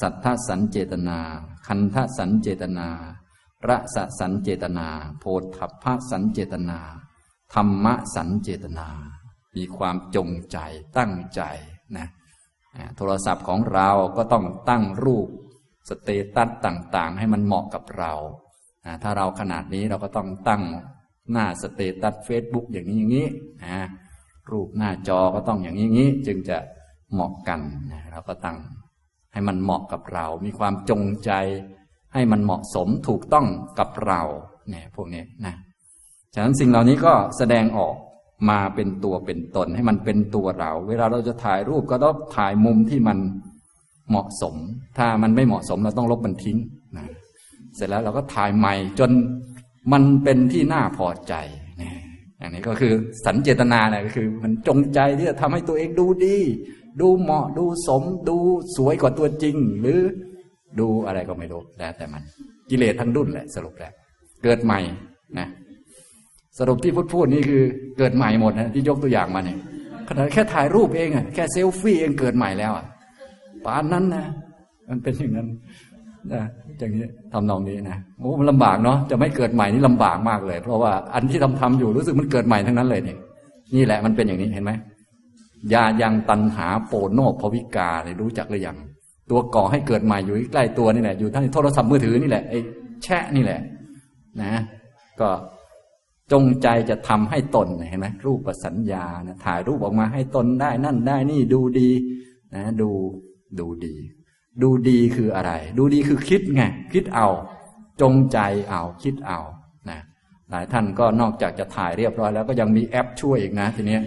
[0.00, 1.18] สัททสัญเจตนา
[1.66, 2.88] คันธสัญเจตนา
[3.68, 4.88] รสสัญเจตนา
[5.20, 6.80] โผฏฐัพพสัญเจตนา
[7.54, 8.88] ธรรมสัญเจตนา
[9.56, 10.58] มีความจงใจ
[10.98, 11.40] ตั้งใจ
[11.96, 12.08] นะ
[12.96, 15.28] โทรศัพท์ของเราก็ต้องตั้งรูป
[15.88, 18.12] status ต่าง ๆ ให้มันเหมาะกับเรา
[19.02, 20.62] ถ้าเราขนาดนี้เราก็ต้องตั้ง
[21.32, 23.26] หน้า status เฟซบุ๊กอย่างนี้อย่างนี้
[23.64, 23.78] นะ
[24.50, 26.58] รูปหน้าจอก็ต้องอย่างนี้อย่างนี้ จึงจะ
[27.12, 27.60] เหมาะกัน
[27.92, 28.58] นะเราก็ตั้ง
[29.32, 31.30] ให้มันเหมาะกับเรา มีความจงใจ
[32.14, 33.46] ให้มันเหมาะสมถูกต้อง
[33.78, 34.22] กับเรา
[34.70, 35.54] เนี่ยพวกนี้นะ
[36.34, 37.94] ฉะนั้นสิ่งเหล่านี้ก็แสดงออก
[38.50, 43.18] มาเป็นตัวเป็นตน ให้มันเป็นตัวเรา เวลาเราจะถ่ายรูปก็ต้องถ่ายมุมที่มัน
[44.08, 44.54] เหมาะสม
[44.98, 46.58] ถ้ามันไม่เหมาะสมเราต้องลบมันทิ้ง
[47.76, 49.10] เสร็จแล้วเราก็ถ่ายใหม่จน
[49.92, 51.34] มันเป็นที่น่าพอใจ
[51.80, 51.90] นะ
[52.38, 52.92] อย่างนี้ก็คือ
[53.24, 56.36] สันเจตนาเนี่ยก็คือ มันจงใจที่จะทำให้ตัวเองดูดี
[57.00, 58.36] ดูเหมาะดูสม ดู
[58.76, 60.00] สวยกว่าตัวจริง หรือ
[60.80, 62.22] ดูอะไรก็ไม่รู้แล้วแต่มัน
[62.70, 63.92] กิเลสทั้งดุนแหละสรุปแล้ว
[64.44, 64.80] เกิดใหม่
[65.38, 65.48] นะ
[66.58, 67.62] สรุปที่พูดพูดนี่คือ
[67.98, 69.58] เกิดใหม่หมดนะที่ยกตัวอย่างมาเนี่ย
[70.08, 72.86] ขนาดแค่ถ่ายรูปเองอะแค่เซลฟี่เองเกิดใหม่แล้วอะ
[73.64, 74.26] ปานนั้นนะ
[74.88, 75.48] มันเป็นอย่างนั้น
[76.32, 76.42] นะ
[76.78, 83.18] อย่างนี้ทำนองนี้นะโอ้มันลำบากเนาะจะไม่เกิดใหม่นี่ลำบากมากเลย เพราะว่าอันที่ทำทำอยู่รู้สึกมันเกิดใหม่ทั้งนั้นเลยเนี่ย
[83.76, 84.72] นี่แหละมันเป็นอย่างนี้เห็นไหม
[85.72, 88.76] ยายังตันหาโปโนภวิกาเนี่ยรู้จักหรือยัง
[89.30, 92.58] ตัวก่อให้เกิดใหม่อยู่ใกล้ตัวนี่แหละอยู่ทั้งโทรศัพท์มือถือนี่แหละไอ้
[93.02, 93.60] แชะนี่แหละ
[94.42, 94.54] นะ
[95.20, 95.28] ก็
[96.32, 101.90] จงใจจะทำให้ตนเห็นไหมรูปสัญญานะถ่ายรูปออกมาให้ตนได้นั่นได้นี่ดูดี
[102.54, 102.90] นะ ดู
[103.58, 103.94] ดูดี
[104.62, 107.28] ดูดีคืออะไร ดูดีคือคิดไงคิดเอา
[108.00, 108.38] จงใจ
[108.70, 109.40] เอาคิดเอา
[109.90, 110.00] นะ
[110.50, 113.98] หลายท่านก็นอกจากจะถ่ายเรียบร้อยแล้วก็ยังมีแอปช่วยอีกนะทีนี้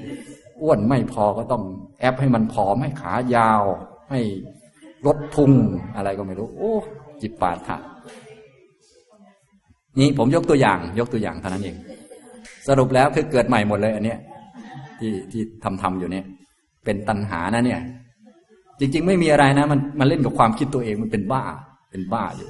[0.61, 1.63] อ้วนไม่พอก็ต้อง
[1.99, 3.63] แอปให้มันผอมให้ขายาว
[4.11, 4.19] ให้
[5.05, 5.51] ลดพุง
[5.95, 6.73] อะไรก็ไม่รู้ โอ้
[7.21, 7.77] จิบปาถะ
[9.99, 11.75] นี่ผมยกตัวอย่าง ยกตัวอย่างเท่านั้นเอง
[12.67, 14.19] สรุปแล้วคือเกิดใหม่หมดเลย อันเนี้ย
[14.99, 16.25] ที่ที่ทำทำอยู่เนี่ย
[16.85, 17.81] เป็นตัณหานะเนี่ย
[18.79, 21.43] จริง ๆ ไม่มีอะไรนะ มันมันเล่นกับความคิดตัวเองมันเป็นบ้า
[21.91, 22.49] เป็นบ้าอยู่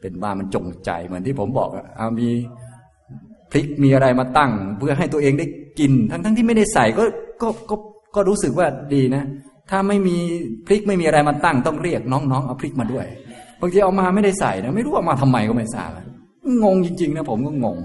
[0.00, 1.84] เป็นบ้ามันจงใจเหมือนที่ผมบอกอะ
[2.20, 2.28] มี
[3.50, 5.46] พริกมีอะไรมาตั้ง เพื่อให้ตัวเองได้
[5.78, 7.04] กิน ทั้งทั้งที่ไม่ได้ใส่ก็
[7.42, 7.76] ก็ก็
[8.14, 9.22] ก็รู้สึกว่าดีนะ
[9.70, 10.16] ถ้าไม่มี
[10.66, 13.06] พริกไม่มีอะไรมาตั้ง ต้องเรียกน้องๆเอาพริกมาด้วย
[13.60, 15.90] บางทีเอามาไม่ได้ใส่นะไม่รู้เอามาทำไมก็ไม่ทราบ
[16.64, 17.78] งงจริงๆนะผมก็งง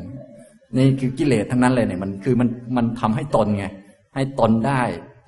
[0.78, 3.66] นี่คือกิเลสทั้งนั้นเลยเนี่ยมันคือมันมันทำให้ตนไง
[4.16, 4.82] ให้ตนได้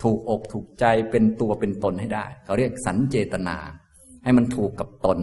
[0.04, 3.58] ถูกอกถูกใจเป็นตัวเป็นตนให้ได้ เขาเรียกสันเจตนา
[4.24, 5.20] ให้มันถูกกับตน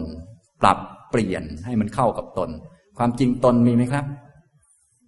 [0.61, 0.77] ปรับ
[1.09, 2.49] เปลี่ยนให้มันเข้ากับตน
[2.97, 4.05] ความจริงตนมีไหมครับ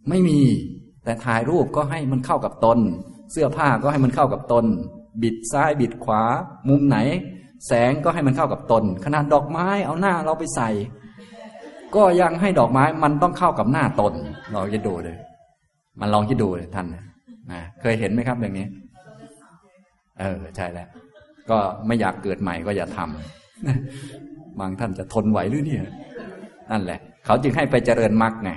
[0.09, 0.39] ไม่มี
[1.03, 2.79] แต่ถ่ายรูปก็ให้มันเข้ากับตน
[3.31, 4.65] เสื้อผ้าก็ให้มันเข้ากับตน
[5.21, 6.21] บิดซ้ายบิดขวา
[6.69, 6.97] มุมไหน
[7.67, 10.69] แสงก็ให้มันเข้ากับตน ขนาดดอกไม้เอาหน้าเราไปใส่
[11.95, 14.13] ก็ยังให้ดอกไม้มันต้องเข้ากับหน้าตน
[14.53, 15.17] ลองคิดดูเลย
[15.99, 17.03] มันลองคิดดูเลยท่านนะ
[17.81, 18.67] เคยเห็นไหมครับอย่างนี้
[20.19, 20.87] เออใช่แล้ว
[21.49, 25.83] ก็ไม่อยากเกิดใหม่ก็อย่าทำบางท่านจะทนไหวหรือเนี่ย
[26.71, 28.51] นั่นแหละ เขาจึงให้ไปเจริญมรรคไง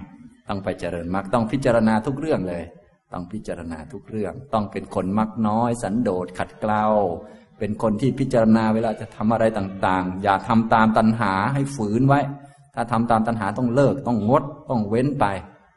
[0.49, 2.63] ต้องไปเจริญมรรคต้องพิจารณาทุกเรื่องเลย
[3.13, 6.85] ต้องพิจารณาทุกเรื่อง ต้องเป็นคนมักน้อย สันโดษขัดเกลา
[7.59, 12.21] เป็นคนที่พิจารณาเวลาจะทำอะไรต่างๆ อย่าทำตามตัณหาให้ฝืนไว้
[12.75, 15.27] ถ้าทำตามตัณหาต้องเลิก ต้องงด ต้องเว้นไป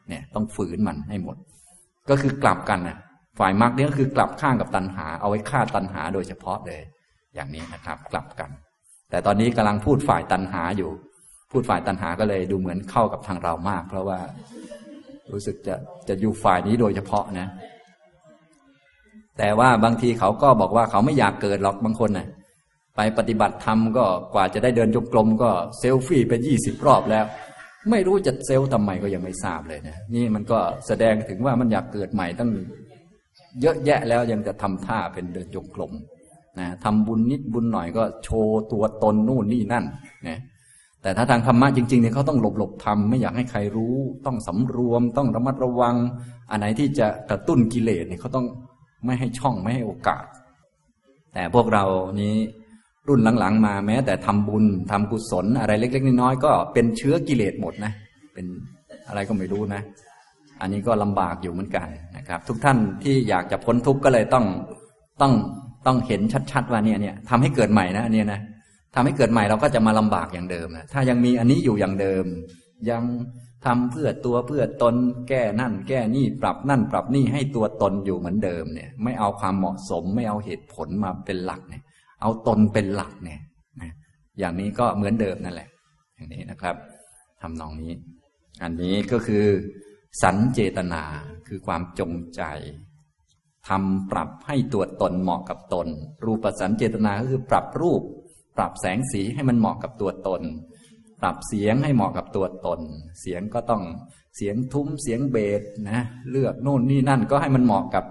[0.08, 1.36] เนี่ย ต้องฝืนมันให้หมด
[2.08, 2.96] ก็คือกลับกันนะ
[3.38, 6.82] ฝ่ายมรรคนี่ก็คือกลับข้างกับตัณหา เอาไว้ฆ่าตัณหาโดยเฉพาะเลย
[7.34, 8.50] อย่างนี้นะครับ กลับกัน
[9.10, 10.90] แต่ตอนนี้กำลังพูดฝ่ายตัณหาอยู่
[11.50, 14.18] พูดฝ่ายตัณหาก็เลยดูเหมือนเข้ากับทางเรามาก เพราะว่า
[15.32, 15.74] รู้สึกจะ
[16.08, 17.46] จะอยู่ฝ่ายนี้โดยเฉพาะนะ
[19.38, 22.28] แต่ว่าบางทีเขาก็บอกว่าเขาไม่อยากเกิดหรอกบางคนนะ่ะ
[22.96, 24.04] ไปปฏิบัติธรรมก็
[24.34, 27.24] กว่าจะได้เดินจงกรมก็เซลฟี่ไปยี่สิบรอบแล้ว
[27.90, 32.50] ไม่รู้จะเซลทำไมก็ยังไม่ทราบเลยนะนี่มันก็แสดงถึงว่ามันอยากเกิดใหม่ตั้ง
[33.62, 35.92] เยอะแยะแล้วยังจะทำท่าเป็นเดินจงกรม
[36.58, 39.84] นะทำบุญนิดบุญหน่อยก็โชว์ตัวตนนู่นนี่นั่น
[40.28, 40.38] นะ
[41.02, 43.96] แต่ถ้าทางธรรมะจริงๆเนี่ยเขาต้องหลบหลบทำไม่อยากให้ใครรู้
[44.26, 45.96] ต้องสำรวม ต้องระมัดระวัง
[46.50, 48.46] อันไหนที่จะกระตุ้นกิเลสเนี่ยเขาต้อง
[49.04, 50.24] ไม่ให้ช่องไม่ให้โอกาส
[51.34, 51.84] แต่พวกเรา
[52.20, 52.34] นี้
[53.08, 57.92] รุ่นหลังๆ มาแม้ แต่ทำบุญทำกุศลอะไรเล็ก ๆ น้อยๆก็เป็นเชื้อกิเลสหมดนะ
[58.34, 58.46] เป็น
[59.08, 59.82] อะไรก็ไม่รู้นะ
[60.60, 64.44] อันนี้ก็ลำบากอยู่เหมือนกันนะครับ ทุกท่านที่อยากจะพ้นทุกข์ก็เลยต้อง
[65.22, 65.32] ต้อง
[65.86, 66.20] ต้องเห็น
[66.52, 68.40] ชัดๆว่าเนี่ยเนี่ยทำให้เกิดใหม่นะอันนี้นะ
[68.94, 72.24] ทำให้เกิดใหม่เราก็จะมาลำบากอย่างเดิมนะถ้ายังมีอันนี้อยู่อย่างเดิม
[72.90, 73.02] ยัง
[73.66, 74.94] ทำเพื่อตัวเพื่อตน
[75.28, 81.82] แก้นั่น แก้นี่ปรับนั่น ปรับนี่ให้ตัวตนอยู่เหมือนเดิมเนี่ย ไม่เอาความเหมาะสม ไม่เอาเหตุผลมาเป็นหลักเนี่ย
[82.20, 83.40] เอาตนเป็นหลักเนี่ย
[84.38, 85.68] อย่างนี้ก็เหมือนเดิมนั่นแหละ
[86.16, 86.76] อย่างนี้นะครับ
[87.40, 87.92] ทำนองนี้
[88.62, 89.44] อันนี้ก็คือ
[90.22, 91.02] สันเจตนา
[91.46, 92.42] คือความจงใจ
[93.68, 95.88] ทำปรับให้ตัวตนเหมาะกับตน
[96.24, 98.02] รูปสันเจตนาก็คือปรับรูป
[98.56, 100.42] ปรับแสงสีให้มันเหมาะกับตัวตน
[101.20, 102.80] ปรับเสียงให้เหมาะกับตัวตน
[103.20, 103.82] เสียงก็ต้อง
[104.36, 106.00] เสียงทุ้มเสียงเบสนะ
[106.30, 108.04] เลือกโน่นนี่นั่นก็ให้มันเหมาะกับ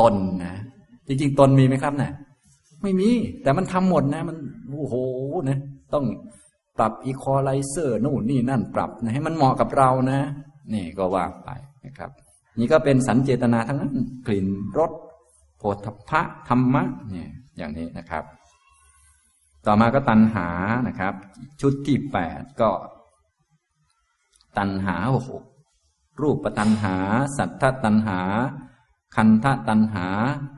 [0.00, 0.14] ตน
[0.44, 0.54] นะ
[1.06, 2.12] จริงๆตนมีไหมครับเนะี่ย
[2.82, 3.10] ไม่มี
[3.42, 4.36] แต่มันทำหมดนะ มัน
[4.68, 4.94] โอ้โห
[5.48, 5.58] นะ
[5.94, 6.04] ต้อง
[6.76, 10.20] ปรับอีคอไลเซอร์นู่นนี่นั่นปรับนะให้มันเหมาะกับเรานะ
[10.72, 11.50] นี่ก็ว่าไป
[11.84, 12.10] นะครับ
[12.58, 13.94] นี่ก็เป็นสัญเจตนาทั้งนั้น
[14.26, 14.46] กลิ่น
[14.78, 14.92] รส
[15.58, 15.76] โผฏ
[16.10, 18.24] ฐะธรรมะเนี่ยอย่างนี้นะครับ
[19.66, 20.48] ต่อมาก็ตัณหา
[20.88, 21.14] นะครับ
[21.60, 22.70] ชุดที่แปดก็
[24.58, 25.30] ตัณหาโอ้โห
[26.20, 26.96] รูปตัณหา
[27.36, 28.20] สัทธตัณหา
[29.16, 30.06] คันธตัณหา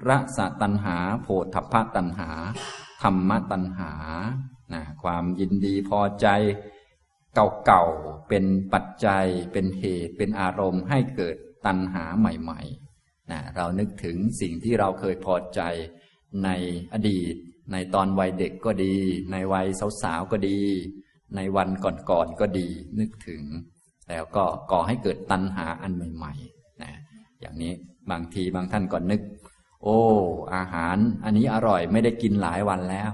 [0.08, 2.30] ระสะตัณหาโพธพตัณหา
[3.02, 3.92] ธรรมตัณหา
[4.72, 6.26] นะความยินดีพอใจ
[7.35, 15.61] เก่าๆ เป็นปัจจัย เป็นเหตุ เป็นอารมณ์ให้เกิดตัณหาใหม่ๆนะเรานึกถึงสิ่งที่เราเคยพอใจ
[16.45, 16.49] ใน
[16.93, 17.35] อดีต
[17.72, 18.97] ในตอนวัยเด็กก็ดี
[19.33, 19.66] ในวัย
[20.03, 20.59] สาวๆก็ดี
[21.37, 21.68] ในวัน
[22.11, 22.68] ก่อนๆก็ดี
[22.99, 23.43] นึกถึง
[24.11, 26.93] แล้วก็ก่อให้เกิดตัณหาอันใหม่ๆนะ
[27.41, 27.72] อย่างนี้
[28.11, 29.20] บางทีบางท่านก็นึก
[29.83, 29.99] โอ้
[30.55, 33.11] อาหารอันนี้อร่อยไม่ได้กินหลายวันแล้ว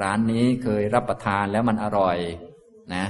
[0.00, 2.18] ร้านนี้เคยรับประทานแล้วมันอร่อย
[2.94, 3.04] นะ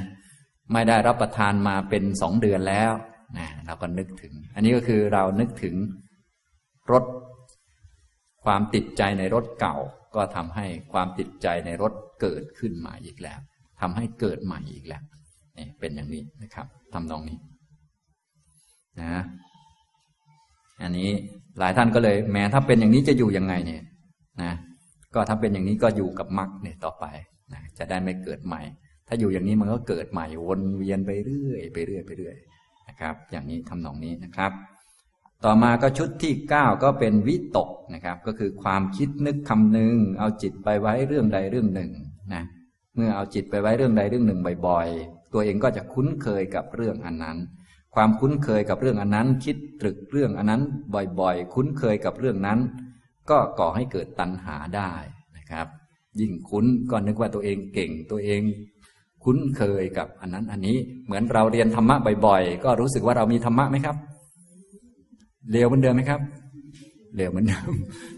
[0.72, 2.92] ไม่ได้รับประทานมาเป็นสองเดือนแล้ว
[3.38, 5.74] นะเราก็นึกถึง อันนี้ก็คือเรานึกถึง
[6.92, 7.04] รถ
[8.44, 9.76] ความติดใจในรถเก่า
[10.14, 13.40] ก็ทำให้ความติดใจในรถเกิดขึ้นมาอีกแล้ว
[13.80, 15.02] ทำให้เกิดใหม่อีกแล้ว
[15.56, 17.38] นี่เป็นอย่างนี้นะครับทำตรงนี้
[19.00, 19.14] นะ
[20.82, 21.10] อันนี้
[21.58, 23.82] หลายท่านก็เลยแม้ถ้าเป็นอย่างนี้จะอยู่ยังไงเนี่ย
[24.42, 24.52] นะ
[25.14, 27.04] ก็ถ้าเป็นอย่างนี้ก็อยู่กับมรรคเนี่ยต่อไป
[27.52, 28.62] นะจะได้ไม่เกิดใหม่
[29.08, 32.36] ถ้าอยู่อย่างนี้มันก็เกิดใหม่วนเวียนไปเรื่อยไปเรื่อยไปเรื่อย
[32.88, 34.52] นะครับ อย่างนี้ทำนองนี้นะครับ
[35.44, 41.90] ต่อมาก็ชุดที่เก้าก็เป็นวิตกนะครับ ก็คือความคิดนึกคำนึง เอาจิตไปไว้เรื่องใดเรื่องหนึ่ง
[42.34, 42.42] นะ
[42.94, 47.38] เมื่อเอาจิตไปไว้เรื่องใดเรื่องหนึ่งบ่อยๆ ตัวเองก็จะคุ้นเคยกับเรื่องอันนั้น
[47.94, 50.62] ความคุ้นเคยกับเรื่องอันนั้น คิดตรึกเรื่องอันนั้น
[51.20, 52.58] บ่อยๆ คุ้นเคยกับเรื่องนั้น
[53.30, 54.92] ก็ก่อให้เกิดตัณหาได้
[55.36, 55.66] นะครับ
[56.20, 58.42] ยิ่งคุ้นก็นึกว่าตัวเองเก่งตัวเอง
[59.24, 61.96] คุ้นเคยกับอันนั้นอันนี้เหมือนเราเรียนธรรมะ
[62.26, 63.96] บ่อยๆ ก็รู้สึกว่าเรามีธรรมะไหมครับ
[65.52, 66.20] เร็วเหมือนเดิมไหมครับ
[67.16, 67.72] เร็วเหมือนเดิม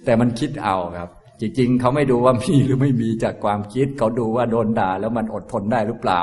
[0.04, 1.08] แต่มันคิดเอาครับ
[1.40, 6.22] จริง ๆ เขาไม่ดูว่ามีหรือไม่มีจากความคิด เขาดูว่าโดนด่าแล้วมันอดทนได้หรือเปล่า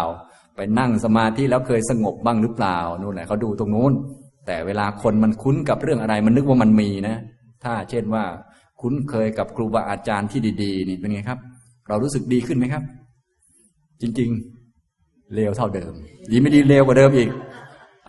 [0.55, 3.93] ไปนั่งสมาธิแล้วเคยสงบบ้างหรือเปล่านู่นแหละเขาดูตรงนู้น
[4.47, 7.15] แต่เวลาคนมันคุ้นกับเรื่องอะไร มันนึกว่ามันมีนะ
[7.63, 8.23] ถ้าเช่นว่า
[8.81, 11.39] คุ้นเคยกับครูบาอาจารย์ที่ดี ๆ นี่เป็นไงครับ
[11.87, 12.83] เรารู้สึกดีขึ้นไหมครับ
[14.01, 14.52] จริง ๆ
[15.35, 15.93] เลวเท่าเดิม
[16.31, 17.29] ดีไม่ดีเลวกว่าเดิมอีก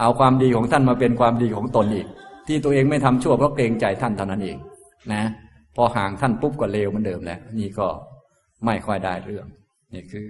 [0.01, 2.07] เอาความดีของท่านมาเป็นความดีของตนอีก
[2.47, 4.57] ที่ตัวเองไม่ทำชั่วเพราะเกรงใจท่านเท่านั้นเอง
[5.13, 5.23] นะ
[5.77, 7.87] พอห่างท่านปุ๊บก็เลวเหมือนเดิมแล้ว นี่ก็
[8.65, 9.47] ไม่ค่อยได้เรื่อง
[9.95, 10.27] นี่คือ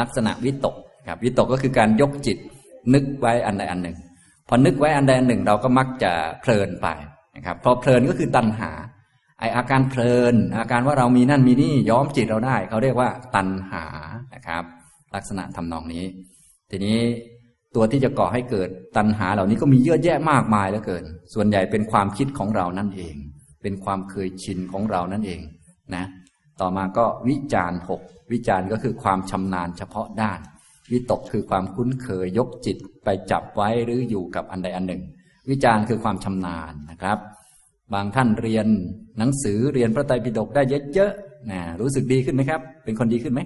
[0.00, 0.76] ลักษณะวิตก
[1.08, 2.38] ครับวิตกก็คือการยกจิต
[2.94, 3.96] นึกไว้อันใดอันหนึ่ง
[4.48, 6.88] พอนึกไว้อันใดอันหนึ่ง เราก็มักจะเพลินไป
[7.36, 8.70] นะครับพอเพลินก็คือตัณหา
[9.40, 13.84] ไออาการเพลิน อาการว่าเรามีนั่นมีนี่ย้อมจิตเราได้ เขาเรียกว่าตัณหา
[14.34, 14.64] นะครับ
[15.14, 16.04] ลักษณะทำนองนี้
[16.70, 16.98] ทีนี้
[17.74, 21.04] ตัวที่จะก่อให้เกิดตัณหาเหล่านี้ก็มีเยอะแยะมากมายเหลือเกิน
[21.34, 23.14] ส่วนใหญ่เป็นความคิดของเรานั่นเอง
[23.62, 25.40] เป็นความเคยชินของเรานั่นเอง
[25.94, 26.04] นะ
[26.60, 28.00] ต่อมาก็วิจารหก
[28.32, 30.40] วิจารก็คือความชำนาญเฉพาะด้าน
[30.92, 35.02] วิตกคือความคุ้นเคยยกจิตไปจับไว้หรืออยู่กับอันใดอันหนึ่ง
[35.50, 37.18] วิจารคือความชำนาญนะครับ
[37.94, 38.66] บางท่านเรียน
[39.18, 40.62] หนังสือเรียนพระไตรปิฎกได้
[40.94, 43.40] เยอะๆนะรู้สึกดีขึ้นไหมครับ เป็นคนดีขึ้นไหม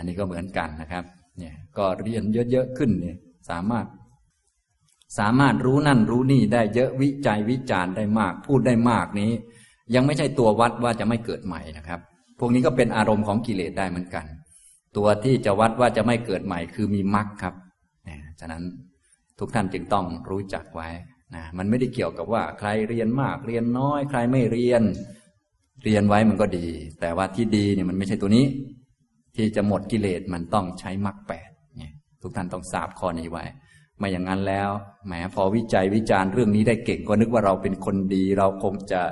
[0.00, 1.04] อันนี้ก็เหมือนกันนะครับ
[1.38, 3.16] เนี่ยก็เรียนเยอะๆขึ้นเนี่ย
[3.50, 3.86] สามารถ
[5.18, 9.30] สามารถรู้นั่นรู้นี่ได้เยอะวิจัยวิจารณ์ได้มาก พูดได้มากนี้
[9.94, 12.00] ยังไม่ใช่ตัววัดว่าจะไม่เกิดใหม่นะครับ
[12.38, 14.24] พวกนี้ก็เป็นอารมณ์ของกิเลสได้เหมือนกัน
[14.96, 17.54] ตัวที่จะวัดว่าจะไม่เกิดใหม่คือมีมรรคครับ
[18.08, 18.62] นะฉะนั้น
[19.38, 20.88] ทุกท่านจึงต้องรู้จักไว้
[21.34, 24.82] นะมันไม่ได้เกี่ยวกับว่าใครเรียนมากเรียนน้อย ใครไม่เรียน
[25.84, 26.66] เรียนไว้มันก็ดี
[27.00, 28.44] แต่ว่าที่ดีเนี่ยมันไม่ใช่ตัวนี้
[29.36, 31.50] ที่จะหมดกิเลสมันต้องใช้มรรคแปด
[32.22, 33.44] ทุกท่านต้องทราบข้อนี้ไว้
[33.98, 34.70] ไม่อย่างนั้นแล้ว
[35.06, 39.02] แหมพอวิจัยวิจารณ์เรื่องนี้ได้เก่งก็นึกว่าเราเป็นคนดี เราคงจะ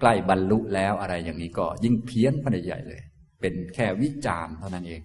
[0.00, 3.00] ใกล้บรรลุแล้วอะไรอย่างนี้ก็ยิ่งเพี้ยนไปใหญ่เลย
[3.40, 5.00] เป็นแค่วิจารณ์เท่านั้นเอง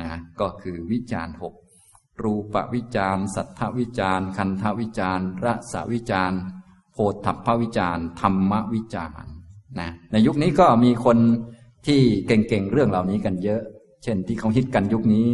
[0.00, 1.54] นะก็คือวิจารณ์หก
[2.22, 6.32] รูปวิจารสัทธวิจารคันธวิจารรสวิจาร
[6.92, 9.26] โพธพวิจารธรรมวิจาร
[9.80, 11.18] นะในยุคนี้ก็มีคน
[11.86, 13.62] ที่เก่งๆเรื่องเหล่านี้กันเยอะ
[14.06, 15.26] ช่นที่เขาฮิตกันยุคนี้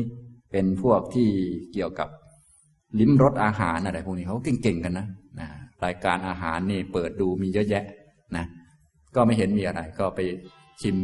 [0.52, 1.28] เป็นพวกที่
[1.72, 2.08] เกี่ยวกับ
[3.00, 5.06] ลิ้มรสอาหารอะไรพวกนี้เขาเก่งๆกันนะ
[5.40, 5.48] นะ
[5.84, 7.84] รายการอาหารนี่เปิดดูมีเยอะแยะ
[8.36, 8.44] นะ
[9.14, 10.20] ก็ไม่เห็นมีอะไร ก็ไป
[10.82, 10.96] ชิม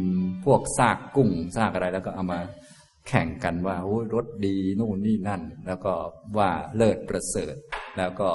[0.45, 2.39] พวกซากกุ้งซากอะไรแล้วก็เอามา
[3.07, 5.93] แข่งกันว่าโอ้รสดีนู่นนี่นั่น แล้วก็
[6.37, 7.55] ว่าเลิศประเสริฐ
[7.97, 8.29] แล้วก็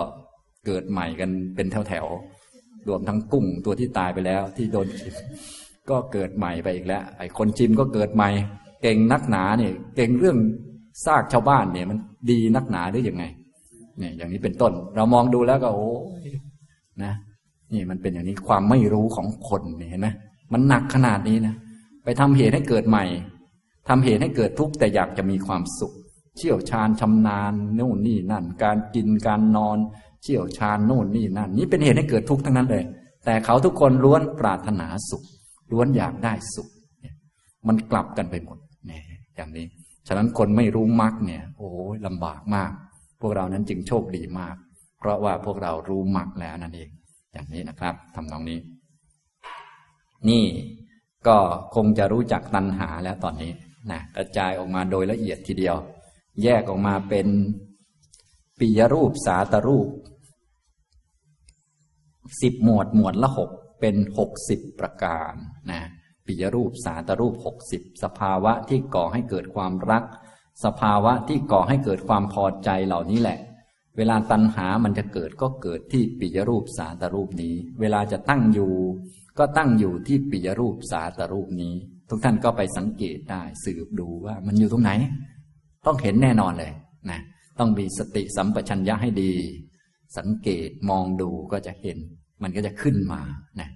[0.66, 5.14] เกิดใหม่กันเป็นแถวๆรวมทั้งกุ้งตัวที่ตายไปแล้วที่โดนชิม
[5.90, 8.30] ก็เกิดใหม่ไปอีกแล้ว ไอ้คนชิมก็เกิดใหม่
[8.86, 10.38] เก่งนักหนาเนี่ยเก่งเรื่อง
[11.04, 11.98] ซากชาวบ้านเนี่ย มัน
[12.30, 13.24] ดีนักหนาหรือยังไง
[13.98, 15.88] เนี่ย อย่างนี้เป็นต้น เรามองดูแล้วก็โอ้
[17.02, 17.12] นะ
[17.72, 20.08] นี่มันเป็นอย่างนี้ความไม่รู้ของคนเห็นไหม
[20.52, 21.54] มันหนักขนาดนี้นะ
[22.04, 23.04] ไปทำเหตุให้เกิดใหม่
[23.88, 25.92] ทำเหตุให้เกิดทุกข์แต่อยากจะมีความสุข
[26.36, 29.78] เชี่ยวชาญชำนาญนู่นนี่นั่น การกินการนอน
[30.22, 32.84] เชี่ยวชาญนู่นนี่นั่น นี่เป็นเหตุให้เกิดทุกข์ทั้งนั้นเลย
[33.24, 35.22] แต่เขาทุกคนล้วนปรารถนาสุข
[35.72, 36.68] ล้วนอยากได้สุข
[37.66, 39.02] มันกลับกันไปหมด เนี่ย
[39.36, 39.66] อย่างนี้
[40.06, 41.68] ฉะนั้นคนไม่รู้มรรคเนี่ย โอ้
[42.06, 42.72] ลำบากมาก
[43.20, 44.56] พวกเรานั้นจึงโชคดีมาก
[44.98, 46.90] เพราะว่าพวกเรารู้มรรคแล้วนั่นเอง
[47.32, 48.58] อย่างนี้นะครับทำนองนี้
[50.28, 50.44] นี่
[51.28, 51.38] ก็
[51.74, 53.52] คงจะรู้จักตัณหาแล้วตอนนี้
[53.90, 55.76] นะกระจายออกมาโดยละเอียดทีเดียว
[56.42, 57.26] แยกออกมาเป็น
[58.58, 59.88] ปิยรูปสาตรูป
[62.42, 65.32] สิบหมวดหมวดละหกเป็นหกสิบประการ
[65.70, 65.80] นะ
[66.26, 70.04] ปิยรูปสาตรูปหกสิบสภาวะที่ก่อให้เกิดความรัก
[70.64, 73.38] สภาวะที่ก่อให้เกิดความพอใจเหล่านี้แหละ
[73.96, 78.72] เวลาตัณหามันจะเกิดก็เกิดที่ปิยรูปสาตรูปนี้ เวลาจะตั้งอยู่
[79.38, 81.74] ก็ตั้งอยู่ที่ปิยรูปสาตรูปนี้
[82.08, 84.90] ทุกท่านก็ไปสังเกตได้สืบดูว่ามันอยู่ตรงไหน
[85.86, 86.72] ต้องเห็นแน่นอนเลย
[87.10, 87.20] นะ
[87.58, 89.32] ต้องมีสติสัมปชัญญะให้ดี
[90.18, 91.98] สังเกตมองดูก็จะเห็น
[92.42, 93.20] มันก็จะขึ้นมา
[93.60, 93.68] นะ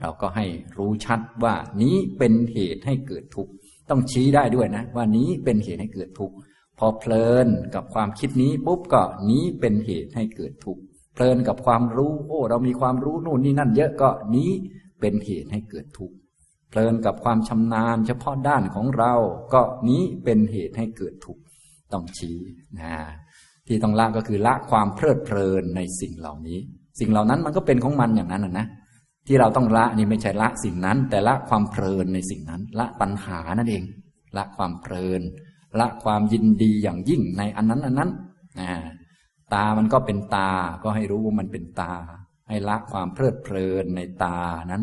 [0.00, 0.46] เราก็ให้
[0.78, 3.52] รู้ชัดว่านี้เป็นเหตุให้เกิดทุกข์
[3.90, 6.34] ต้องชี้ได้ด้วยนะ ว่านี้เป็นเหตุให้เกิดทุกข์
[6.78, 10.82] พอเพลินกับความคิดนี้ปุ๊บก็นี้เป็นเหตุให้เกิดทุกข์
[11.14, 14.50] เพลินกับความรู้ โอ้ เรามีความรู้นู่นนี่นั่นเยอะก็นี้
[15.00, 16.14] เป็นเหตุให้เกิดทุกข์
[16.70, 19.14] เพลินกับความชำนาญเฉพาะด้านของเรา
[19.54, 21.42] ก็นี้เป็นเหตุให้เกิดทุกข์
[21.92, 22.38] ต้องชี้
[22.80, 22.94] นะ
[23.66, 26.58] ที่ต้องละก็คือละความเพลิดเพลินในสิ่งเหล่านี้
[27.00, 28.66] สิ่งเหล่านั้นมันก็เป็นของมันอย่างนั้นนะ
[29.32, 33.84] ที่เราต้องละนี่ไม่ใช่ละสิ่งนั้น แต่ละความเพลินในสิ่งนั้น ละปัญหานั่นเอง
[34.36, 35.20] ละความเพลิน
[35.80, 38.10] ละความยินดีอย่างยิ่งในอันนั้นอันนั้น
[39.54, 40.50] ตามันก็เป็นตา
[40.82, 41.94] ก็ให้รู้ว่ามันเป็นตา
[42.48, 44.38] ให้ละความเพลิดเพลินในตา
[44.72, 44.82] นั้น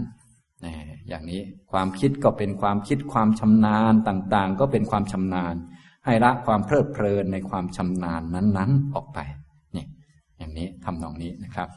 [1.07, 1.41] อย่างนี้
[1.71, 5.55] ความคิดก็เป็นความคิดความชำนาญต่างๆ ก็เป็นความชำนาญ
[6.05, 9.19] ให้ละความเพลิดเพลินในความชำนาญนั้น ๆ ออกไป
[9.75, 9.85] นี่
[10.37, 11.69] อย่างนี้ทำนองนี้นะครับ